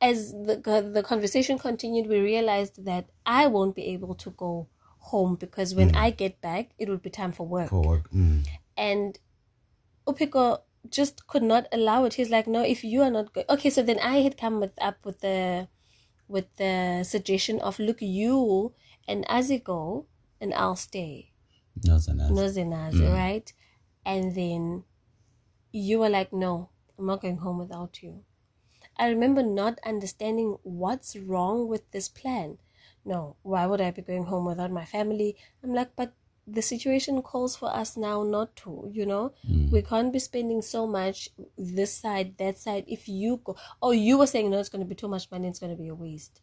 as 0.00 0.32
the 0.32 0.90
the 0.92 1.02
conversation 1.02 1.58
continued, 1.58 2.06
we 2.08 2.20
realized 2.20 2.84
that 2.84 3.06
I 3.26 3.46
won't 3.46 3.74
be 3.74 3.86
able 3.86 4.14
to 4.16 4.30
go 4.30 4.68
home 4.98 5.36
because 5.36 5.74
when 5.74 5.94
I 5.94 6.10
get 6.10 6.40
back, 6.40 6.70
it 6.78 6.88
would 6.88 7.02
be 7.02 7.10
time 7.10 7.32
for 7.32 7.46
work. 7.46 7.70
For 7.70 7.82
work. 7.82 8.10
Mm. 8.12 8.46
And 8.76 9.18
Upiko 10.06 10.60
just 10.88 11.26
could 11.26 11.42
not 11.42 11.66
allow 11.72 12.04
it. 12.04 12.14
He's 12.14 12.30
like, 12.30 12.46
"No, 12.46 12.62
if 12.62 12.84
you 12.84 13.02
are 13.02 13.10
not 13.10 13.32
going, 13.32 13.46
okay." 13.48 13.70
So 13.70 13.82
then 13.82 13.98
I 13.98 14.18
had 14.18 14.36
come 14.36 14.60
with 14.60 14.72
up 14.80 15.04
with 15.04 15.20
the 15.20 15.68
with 16.28 16.46
the 16.56 17.04
suggestion 17.04 17.60
of, 17.60 17.78
"Look, 17.78 17.98
you 18.00 18.74
and 19.06 19.26
Azzy 19.26 19.62
go, 19.62 20.06
and 20.40 20.54
I'll 20.54 20.76
stay." 20.76 21.32
And 21.84 22.18
knows. 22.18 22.56
Nozenaze, 22.56 23.12
right? 23.12 23.52
And 24.04 24.34
then 24.34 24.84
you 25.72 25.98
were 26.00 26.08
like, 26.08 26.32
no, 26.32 26.70
I'm 26.98 27.06
not 27.06 27.22
going 27.22 27.38
home 27.38 27.58
without 27.58 28.02
you. 28.02 28.24
I 28.98 29.08
remember 29.08 29.42
not 29.42 29.78
understanding 29.84 30.58
what's 30.62 31.16
wrong 31.16 31.68
with 31.68 31.90
this 31.92 32.08
plan. 32.08 32.58
No, 33.04 33.36
why 33.42 33.66
would 33.66 33.80
I 33.80 33.90
be 33.90 34.02
going 34.02 34.24
home 34.24 34.44
without 34.44 34.70
my 34.70 34.84
family? 34.84 35.36
I'm 35.62 35.72
like, 35.72 35.94
but 35.96 36.14
the 36.46 36.62
situation 36.62 37.22
calls 37.22 37.56
for 37.56 37.74
us 37.74 37.96
now 37.96 38.22
not 38.22 38.56
to, 38.56 38.90
you 38.92 39.06
know? 39.06 39.32
Hmm. 39.46 39.70
We 39.70 39.82
can't 39.82 40.12
be 40.12 40.18
spending 40.18 40.62
so 40.62 40.86
much 40.86 41.28
this 41.56 41.94
side, 41.94 42.38
that 42.38 42.58
side. 42.58 42.84
If 42.86 43.08
you 43.08 43.40
go, 43.44 43.56
oh, 43.82 43.92
you 43.92 44.18
were 44.18 44.26
saying, 44.26 44.50
no, 44.50 44.58
it's 44.58 44.68
going 44.68 44.82
to 44.82 44.88
be 44.88 44.94
too 44.94 45.08
much 45.08 45.30
money, 45.30 45.48
it's 45.48 45.58
going 45.58 45.76
to 45.76 45.82
be 45.82 45.88
a 45.88 45.94
waste. 45.94 46.40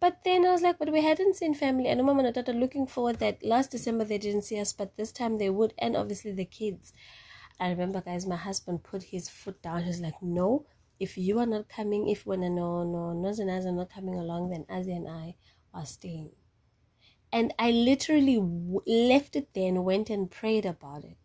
But 0.00 0.20
then 0.24 0.46
I 0.46 0.52
was 0.52 0.62
like, 0.62 0.78
but 0.78 0.92
we 0.92 1.02
hadn't 1.02 1.36
seen 1.36 1.54
family. 1.54 1.88
And 1.88 2.02
Mama 2.04 2.24
and 2.24 2.34
Tata 2.34 2.52
looking 2.52 2.86
forward 2.86 3.18
that 3.18 3.44
last 3.44 3.70
December 3.70 4.04
they 4.04 4.18
didn't 4.18 4.42
see 4.42 4.58
us, 4.58 4.72
but 4.72 4.96
this 4.96 5.12
time 5.12 5.38
they 5.38 5.50
would, 5.50 5.74
and 5.78 5.96
obviously 5.96 6.32
the 6.32 6.46
kids. 6.46 6.92
I 7.58 7.68
remember, 7.68 8.00
guys, 8.00 8.26
my 8.26 8.36
husband 8.36 8.82
put 8.82 9.02
his 9.02 9.28
foot 9.28 9.60
down. 9.60 9.82
He's 9.82 10.00
like, 10.00 10.22
no, 10.22 10.64
if 11.00 11.16
you 11.16 11.38
are 11.38 11.46
not 11.46 11.68
coming, 11.68 12.08
if 12.08 12.26
when 12.26 12.40
no, 12.40 12.84
no, 12.84 13.12
Naz 13.14 13.38
and 13.38 13.48
Naz 13.48 13.64
are 13.64 13.72
not 13.72 13.92
coming 13.92 14.16
along, 14.16 14.50
then 14.50 14.64
Azzy 14.70 14.94
and 14.94 15.08
I 15.08 15.34
are 15.72 15.86
staying. 15.86 16.30
And 17.32 17.54
I 17.58 17.70
literally 17.70 18.36
w- 18.36 18.82
left 18.86 19.34
it 19.34 19.54
there 19.54 19.68
and 19.68 19.84
went 19.84 20.10
and 20.10 20.30
prayed 20.30 20.66
about 20.66 21.04
it. 21.04 21.16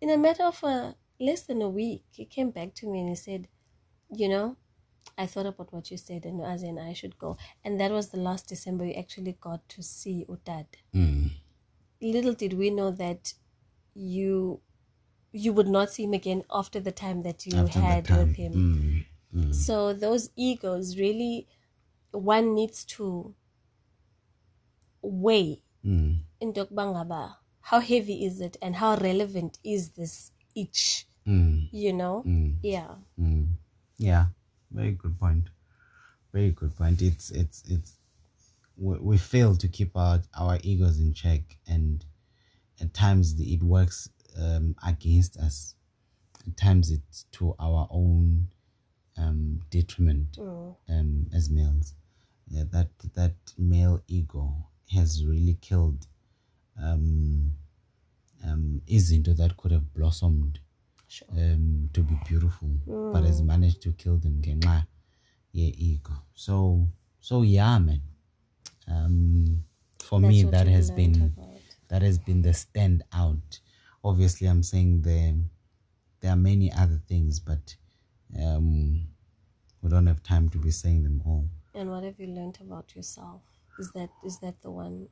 In 0.00 0.10
a 0.10 0.18
matter 0.18 0.44
of 0.44 0.62
a, 0.62 0.96
less 1.18 1.42
than 1.42 1.62
a 1.62 1.68
week, 1.68 2.04
he 2.10 2.26
came 2.26 2.50
back 2.50 2.74
to 2.74 2.86
me 2.86 3.00
and 3.00 3.08
he 3.08 3.14
said, 3.14 3.48
you 4.10 4.28
know, 4.28 4.58
I 5.16 5.26
thought 5.26 5.46
about 5.46 5.72
what 5.72 5.90
you 5.90 5.96
said, 5.96 6.24
and 6.24 6.40
Azzy 6.40 6.68
and 6.68 6.80
I 6.80 6.92
should 6.92 7.18
go. 7.18 7.36
And 7.64 7.80
that 7.80 7.90
was 7.90 8.08
the 8.08 8.18
last 8.18 8.48
December 8.48 8.84
we 8.84 8.94
actually 8.94 9.36
got 9.40 9.66
to 9.70 9.82
see 9.82 10.26
Utad. 10.28 10.66
Mm. 10.94 11.30
Little 12.00 12.34
did 12.34 12.54
we 12.54 12.70
know 12.70 12.90
that 12.90 13.32
you 13.94 14.60
you 15.36 15.52
would 15.52 15.66
not 15.66 15.90
see 15.90 16.04
him 16.04 16.14
again 16.14 16.44
after 16.50 16.78
the 16.78 16.92
time 16.92 17.22
that 17.22 17.44
you 17.44 17.58
After 17.58 17.80
had 17.80 18.04
time. 18.04 18.28
with 18.28 18.36
him. 18.36 18.52
Mm. 19.34 19.46
Mm. 19.46 19.54
So 19.54 19.92
those 19.92 20.30
egos 20.36 20.96
really 20.96 21.48
one 22.12 22.54
needs 22.54 22.84
to 22.96 23.34
weigh 25.02 25.62
Mm. 25.84 26.20
into 26.40 26.64
Bangaba. 26.66 27.36
How 27.60 27.80
heavy 27.80 28.24
is 28.24 28.40
it 28.40 28.56
and 28.62 28.76
how 28.76 28.96
relevant 28.96 29.58
is 29.64 29.90
this 29.90 30.30
each? 30.54 31.06
Mm. 31.26 31.68
You 31.72 31.92
know? 31.92 32.22
Mm. 32.26 32.56
Yeah. 32.62 32.94
Mm. 33.18 33.48
Yeah, 33.98 34.26
very 34.70 34.92
good 34.92 35.18
point. 35.18 35.48
Very 36.32 36.50
good 36.52 36.74
point. 36.76 37.02
It's 37.02 37.30
it's 37.30 37.62
it's 37.68 37.98
we, 38.76 38.96
we 38.98 39.18
fail 39.18 39.56
to 39.56 39.68
keep 39.68 39.96
our 39.96 40.22
our 40.38 40.58
egos 40.62 40.98
in 40.98 41.12
check, 41.14 41.42
and 41.66 42.04
at 42.80 42.92
times 42.92 43.36
the, 43.36 43.54
it 43.54 43.62
works 43.62 44.08
um, 44.40 44.74
against 44.86 45.36
us. 45.36 45.74
At 46.46 46.56
times 46.56 46.90
it's 46.90 47.24
to 47.32 47.54
our 47.58 47.86
own 47.90 48.48
um, 49.16 49.60
detriment 49.70 50.36
Mm. 50.38 50.74
um, 50.88 51.26
as 51.34 51.48
males. 51.50 51.94
Yeah, 52.48 52.64
that 52.72 52.90
that 53.14 53.34
male 53.58 54.02
ego 54.08 54.52
has 54.90 55.24
really 55.24 55.56
killed 55.60 56.06
um, 56.82 57.52
um, 58.44 58.82
izinto 58.86 59.34
that 59.36 59.56
could 59.56 59.72
have 59.72 59.94
blossomed 59.94 60.58
Sure. 61.08 61.28
um, 61.32 61.88
to 61.92 62.02
be 62.02 62.18
beautiful, 62.26 62.68
but 63.12 63.22
has 63.24 63.40
managed 63.40 63.80
to 63.82 63.92
kill 63.92 64.18
them 64.18 64.42
ngenxa 64.42 64.86
ye-ego. 65.52 66.12
So, 66.34 66.88
so 67.20 67.42
yeah, 67.42 67.78
man. 67.78 68.00
Um, 68.88 69.64
for 70.02 70.18
me, 70.20 70.42
That's 70.42 70.44
what 70.44 70.50
that 70.52 70.66
has 70.72 70.90
been 70.90 71.14
about. 71.22 71.60
that 71.88 72.02
has 72.02 72.18
been 72.18 72.42
the 72.42 72.50
standout. 72.50 73.60
Obviously, 74.04 74.46
I'm 74.46 74.62
saying 74.62 75.02
there 75.02 75.34
there 76.20 76.32
are 76.32 76.36
many 76.36 76.70
other 76.72 77.00
things, 77.08 77.40
but 77.40 77.74
um, 78.38 79.06
we 79.82 79.88
don't 79.90 80.06
have 80.06 80.22
time 80.22 80.48
to 80.50 80.58
be 80.58 80.70
saying 80.70 81.02
them 81.04 81.22
all. 81.24 81.48
And 81.74 81.90
what 81.90 82.04
have 82.04 82.18
you 82.20 82.26
learned 82.28 82.58
about 82.60 82.94
yourself? 82.94 83.42
Is 83.78 83.90
that 83.92 84.10
is 84.24 84.38
that 84.40 84.60
the 84.62 84.70
one? 84.70 85.08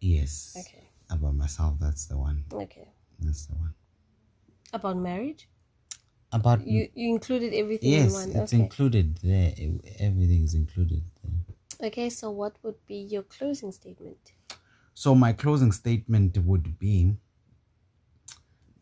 Yes, 0.00 0.56
Okay. 0.60 0.84
about 1.10 1.34
myself, 1.34 1.74
that's 1.80 2.06
the 2.06 2.16
one. 2.18 2.44
Okay. 2.52 2.88
That's 3.20 3.46
the 3.46 3.54
one. 3.54 3.74
About 4.72 4.96
marriage? 4.98 5.48
About 6.32 6.66
You 6.66 6.88
you 6.94 7.14
included 7.14 7.54
everything 7.54 7.90
yes, 7.90 8.06
in 8.08 8.12
one. 8.12 8.42
it's 8.42 8.52
okay. 8.52 8.62
included 8.62 9.16
there. 9.22 9.54
Everything 9.98 10.42
is 10.44 10.54
included 10.54 11.02
there. 11.22 11.88
okay, 11.88 12.10
so 12.10 12.30
what 12.30 12.56
would 12.62 12.84
be 12.86 12.96
your 12.96 13.22
closing 13.22 13.72
statement? 13.72 14.32
So 14.94 15.14
my 15.14 15.32
closing 15.32 15.72
statement 15.72 16.38
would 16.38 16.78
be 16.78 17.16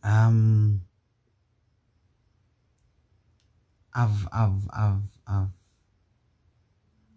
um 0.05 0.83
I've 3.95 4.29
I've 4.33 4.69
I've 4.73 5.03
I've 5.27 5.49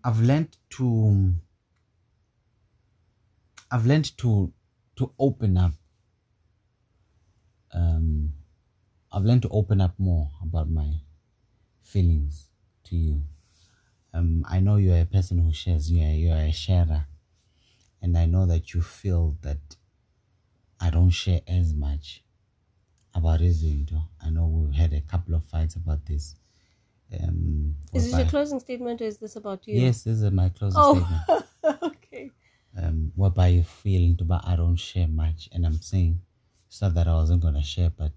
I've 0.03 0.19
learned 0.21 0.57
to 0.71 1.33
I've 3.71 3.85
learned 3.85 4.17
to 4.19 4.53
to 4.95 5.11
open 5.19 5.57
up 5.57 5.73
um 7.73 8.33
I've 9.11 9.23
learned 9.23 9.41
to 9.43 9.49
open 9.49 9.81
up 9.81 9.93
more 9.97 10.29
about 10.41 10.69
my 10.69 11.01
feelings 11.83 12.49
to 12.85 12.95
you. 12.95 13.21
Um 14.13 14.45
I 14.47 14.59
know 14.61 14.77
you're 14.77 14.99
a 15.01 15.05
person 15.05 15.39
who 15.39 15.51
shares, 15.51 15.91
you 15.91 16.01
are 16.01 16.13
you're 16.13 16.37
a 16.37 16.51
sharer 16.51 17.07
and 18.05 18.15
I 18.15 18.27
know 18.27 18.45
that 18.45 18.71
you 18.75 18.83
feel 18.83 19.35
that 19.41 19.77
I 20.79 20.91
don't 20.91 21.09
share 21.09 21.41
as 21.47 21.73
much 21.73 22.23
about 23.15 23.39
Izinto. 23.39 23.99
I 24.23 24.29
know 24.29 24.45
we've 24.45 24.75
had 24.75 24.93
a 24.93 25.01
couple 25.01 25.33
of 25.33 25.43
fights 25.43 25.75
about 25.75 26.05
this. 26.05 26.35
Um, 27.19 27.75
Is 27.95 28.05
this 28.05 28.13
your 28.19 28.27
closing 28.27 28.59
statement 28.59 29.01
or 29.01 29.05
is 29.05 29.17
this 29.17 29.35
about 29.35 29.67
you? 29.67 29.79
yes, 29.79 30.03
this 30.03 30.21
is 30.21 30.31
my 30.31 30.49
closing 30.49 30.81
Oh, 30.81 30.93
statement. 31.63 31.83
okay. 31.83 32.31
Um, 32.79 33.11
whereby 33.15 33.47
you 33.47 33.63
feel 33.63 34.15
but 34.23 34.41
I 34.45 34.55
don't 34.55 34.75
share 34.75 35.07
much, 35.07 35.49
and 35.51 35.65
I'm 35.65 35.81
saying 35.81 36.19
it's 36.67 36.81
not 36.83 36.93
that 36.93 37.07
I 37.07 37.15
wasn't 37.15 37.41
gonna 37.41 37.63
share, 37.63 37.89
but 37.89 38.11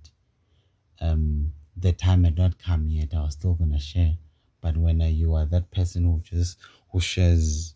um, 1.00 1.54
the 1.76 1.92
time 1.94 2.24
had 2.24 2.36
not 2.36 2.58
come 2.58 2.90
yet. 2.90 3.14
I 3.14 3.22
was 3.22 3.32
still 3.32 3.54
gonna 3.54 3.78
share, 3.80 4.18
but 4.60 4.76
when 4.76 5.00
uh, 5.00 5.06
you 5.06 5.34
are 5.34 5.46
that 5.46 5.70
person 5.70 6.04
who 6.04 6.20
just 6.22 6.58
who 6.92 7.00
shares, 7.00 7.74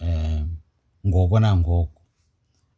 um, 0.00 0.58
ngoko 1.06 1.88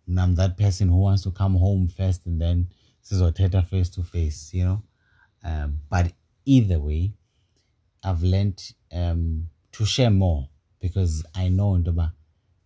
and 0.06 0.20
I'm 0.20 0.34
that 0.34 0.56
person 0.56 0.88
who 0.88 0.96
wants 0.96 1.22
to 1.22 1.30
come 1.30 1.54
home 1.56 1.88
first 1.88 2.26
and 2.26 2.40
then 2.40 2.68
sizothetha 3.02 3.66
face 3.66 3.88
to 3.90 4.02
face, 4.02 4.50
you 4.52 4.64
know. 4.64 4.82
Um, 5.42 5.80
but 5.90 6.12
either 6.44 6.78
way, 6.78 7.12
I've 8.02 8.22
learned 8.22 8.62
um, 8.92 9.48
to 9.72 9.84
share 9.86 10.10
more 10.10 10.48
because 10.80 11.24
I 11.34 11.48
know 11.48 11.72
Ndoba, 11.72 12.12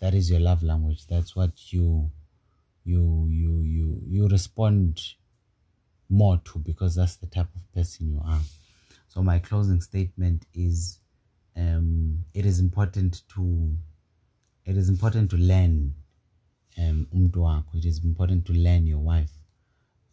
that 0.00 0.14
is 0.14 0.30
your 0.30 0.40
love 0.40 0.62
language. 0.62 1.06
That's 1.06 1.34
what 1.36 1.72
you 1.72 2.10
you 2.84 3.26
you 3.30 3.62
you 3.62 4.02
you 4.06 4.28
respond 4.28 5.00
more 6.08 6.40
to 6.44 6.58
because 6.58 6.94
that's 6.96 7.16
the 7.16 7.26
type 7.26 7.48
of 7.54 7.72
person 7.74 8.08
you 8.08 8.20
are. 8.24 8.40
So 9.08 9.22
my 9.22 9.38
closing 9.38 9.80
statement 9.80 10.46
is 10.54 10.98
um, 11.56 12.24
it 12.34 12.46
is 12.46 12.60
important 12.60 13.22
to 13.34 13.76
it 14.68 14.76
is 14.76 14.90
important 14.90 15.30
to 15.30 15.36
learn 15.36 15.94
um. 16.78 17.08
It 17.74 17.84
is 17.86 18.04
important 18.04 18.44
to 18.46 18.52
learn 18.52 18.86
your 18.86 18.98
wife. 18.98 19.32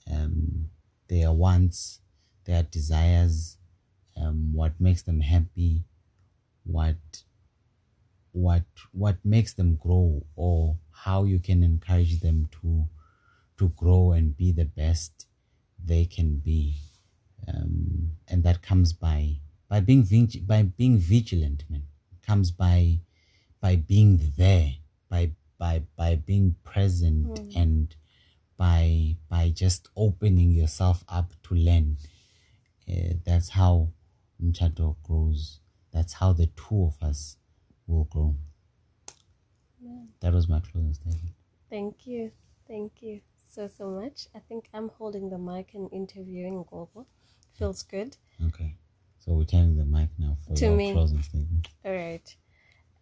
Um, 0.09 0.69
their 1.09 1.31
wants, 1.31 1.99
their 2.45 2.63
desires, 2.63 3.57
um, 4.15 4.53
what 4.53 4.79
makes 4.79 5.01
them 5.01 5.19
happy, 5.19 5.83
what 6.63 6.95
what 8.31 8.63
what 8.93 9.17
makes 9.25 9.53
them 9.53 9.75
grow, 9.75 10.25
or 10.35 10.77
how 10.91 11.25
you 11.25 11.39
can 11.39 11.61
encourage 11.61 12.21
them 12.21 12.47
to 12.61 12.87
to 13.57 13.69
grow 13.69 14.13
and 14.13 14.37
be 14.37 14.51
the 14.53 14.65
best 14.65 15.27
they 15.83 16.05
can 16.05 16.37
be, 16.37 16.75
um, 17.47 18.11
and 18.29 18.43
that 18.43 18.61
comes 18.61 18.93
by 18.93 19.35
by 19.67 19.81
being 19.81 20.07
by 20.47 20.63
being 20.63 20.97
vigilant, 20.97 21.65
man. 21.69 21.83
It 22.13 22.25
comes 22.25 22.51
by 22.51 22.99
by 23.65 23.75
being 23.75 24.31
there, 24.37 24.73
by 25.09 25.31
by 25.57 25.81
by 25.97 26.13
being 26.13 26.55
present, 26.63 27.39
and 27.55 27.95
by 28.57 29.15
by 29.27 29.49
just 29.49 29.89
opening 29.97 30.51
yourself 30.51 31.03
up 31.09 31.33
to 31.41 31.55
learn. 31.55 31.97
Uh, 32.87 33.15
that's 33.25 33.49
how 33.49 33.87
Mchato 34.39 34.95
grows. 35.01 35.61
That's 35.91 36.13
how 36.13 36.31
the 36.31 36.45
two 36.45 36.83
of 36.83 37.01
us 37.01 37.37
will 37.87 38.03
grow. 38.03 38.35
That 40.19 40.33
was 40.33 40.47
my 40.47 40.59
closing 40.59 40.93
statement. 40.93 41.33
Thank 41.67 42.05
you. 42.05 42.31
Thank 42.67 43.01
you 43.01 43.21
so, 43.51 43.67
so 43.67 43.89
much. 43.89 44.27
I 44.35 44.39
think 44.47 44.69
I'm 44.75 44.89
holding 44.89 45.31
the 45.31 45.39
mic 45.39 45.73
and 45.73 45.91
interviewing 45.91 46.65
Gogo. 46.69 47.07
Feels 47.57 47.81
good. 47.81 48.17
Okay. 48.47 48.75
So 49.17 49.33
we're 49.33 49.45
turning 49.45 49.77
the 49.77 49.85
mic 49.85 50.09
now 50.19 50.37
for 50.45 50.53
To 50.55 50.65
your 50.65 50.75
me. 50.75 50.93
closing 50.93 51.23
statement. 51.23 51.67
All 51.83 51.91
right. 51.91 52.35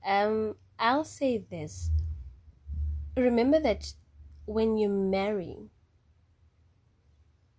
Um, 0.05 0.55
I'll 0.77 1.05
say 1.05 1.37
this. 1.37 1.89
remember 3.15 3.59
that 3.59 3.93
when 4.45 4.77
you 4.77 4.89
marry, 4.89 5.69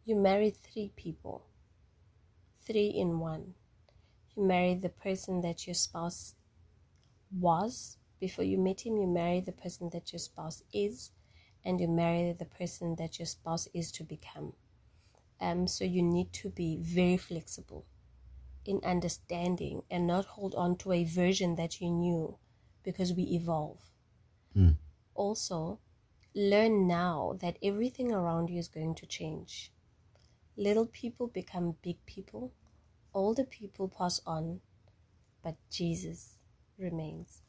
you 0.04 0.16
marry 0.16 0.50
three 0.50 0.92
people, 0.94 1.46
three 2.66 2.88
in 2.88 3.18
one. 3.18 3.54
You 4.36 4.42
marry 4.42 4.74
the 4.74 4.90
person 4.90 5.40
that 5.40 5.66
your 5.66 5.74
spouse 5.74 6.34
was 7.30 7.96
before 8.20 8.44
you 8.44 8.58
met 8.58 8.86
him, 8.86 8.96
you 8.96 9.06
marry 9.06 9.40
the 9.40 9.52
person 9.52 9.90
that 9.92 10.12
your 10.12 10.18
spouse 10.18 10.62
is, 10.72 11.10
and 11.64 11.80
you 11.80 11.88
marry 11.88 12.32
the 12.32 12.44
person 12.44 12.96
that 12.96 13.18
your 13.18 13.26
spouse 13.26 13.68
is 13.74 13.92
to 13.92 14.02
become. 14.02 14.54
Um, 15.40 15.66
so 15.66 15.84
you 15.84 16.02
need 16.02 16.32
to 16.34 16.48
be 16.48 16.78
very 16.80 17.16
flexible 17.16 17.84
in 18.66 18.80
understanding 18.84 19.82
and 19.90 20.06
not 20.06 20.24
hold 20.24 20.54
on 20.54 20.76
to 20.76 20.92
a 20.92 21.04
version 21.04 21.56
that 21.56 21.80
you 21.80 21.90
knew 21.90 22.36
because 22.82 23.12
we 23.12 23.24
evolve. 23.24 23.80
Mm. 24.56 24.76
Also, 25.14 25.80
learn 26.34 26.86
now 26.86 27.36
that 27.40 27.58
everything 27.62 28.12
around 28.12 28.50
you 28.50 28.58
is 28.58 28.68
going 28.68 28.94
to 28.96 29.06
change. 29.06 29.72
Little 30.56 30.86
people 30.86 31.26
become 31.26 31.76
big 31.82 32.04
people, 32.06 32.52
older 33.12 33.44
people 33.44 33.88
pass 33.88 34.20
on, 34.26 34.60
but 35.42 35.56
Jesus 35.70 36.38
remains. 36.78 37.42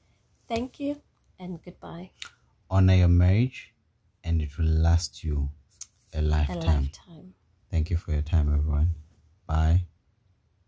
Thank 0.48 0.80
you 0.80 1.02
and 1.40 1.62
goodbye. 1.64 2.12
Honor 2.70 2.96
your 2.96 3.08
marriage, 3.08 3.74
and 4.24 4.42
it 4.42 4.58
will 4.58 4.66
last 4.66 5.24
you 5.24 5.50
a 6.14 6.22
lifetime. 6.22 6.58
A 6.58 6.60
lifetime. 6.60 6.82
lifetime. 6.82 7.34
Thank 7.70 7.90
you 7.90 7.98
for 7.98 8.12
your 8.12 8.22
time, 8.22 8.54
everyone. 8.54 8.92
Bye. 9.46 9.86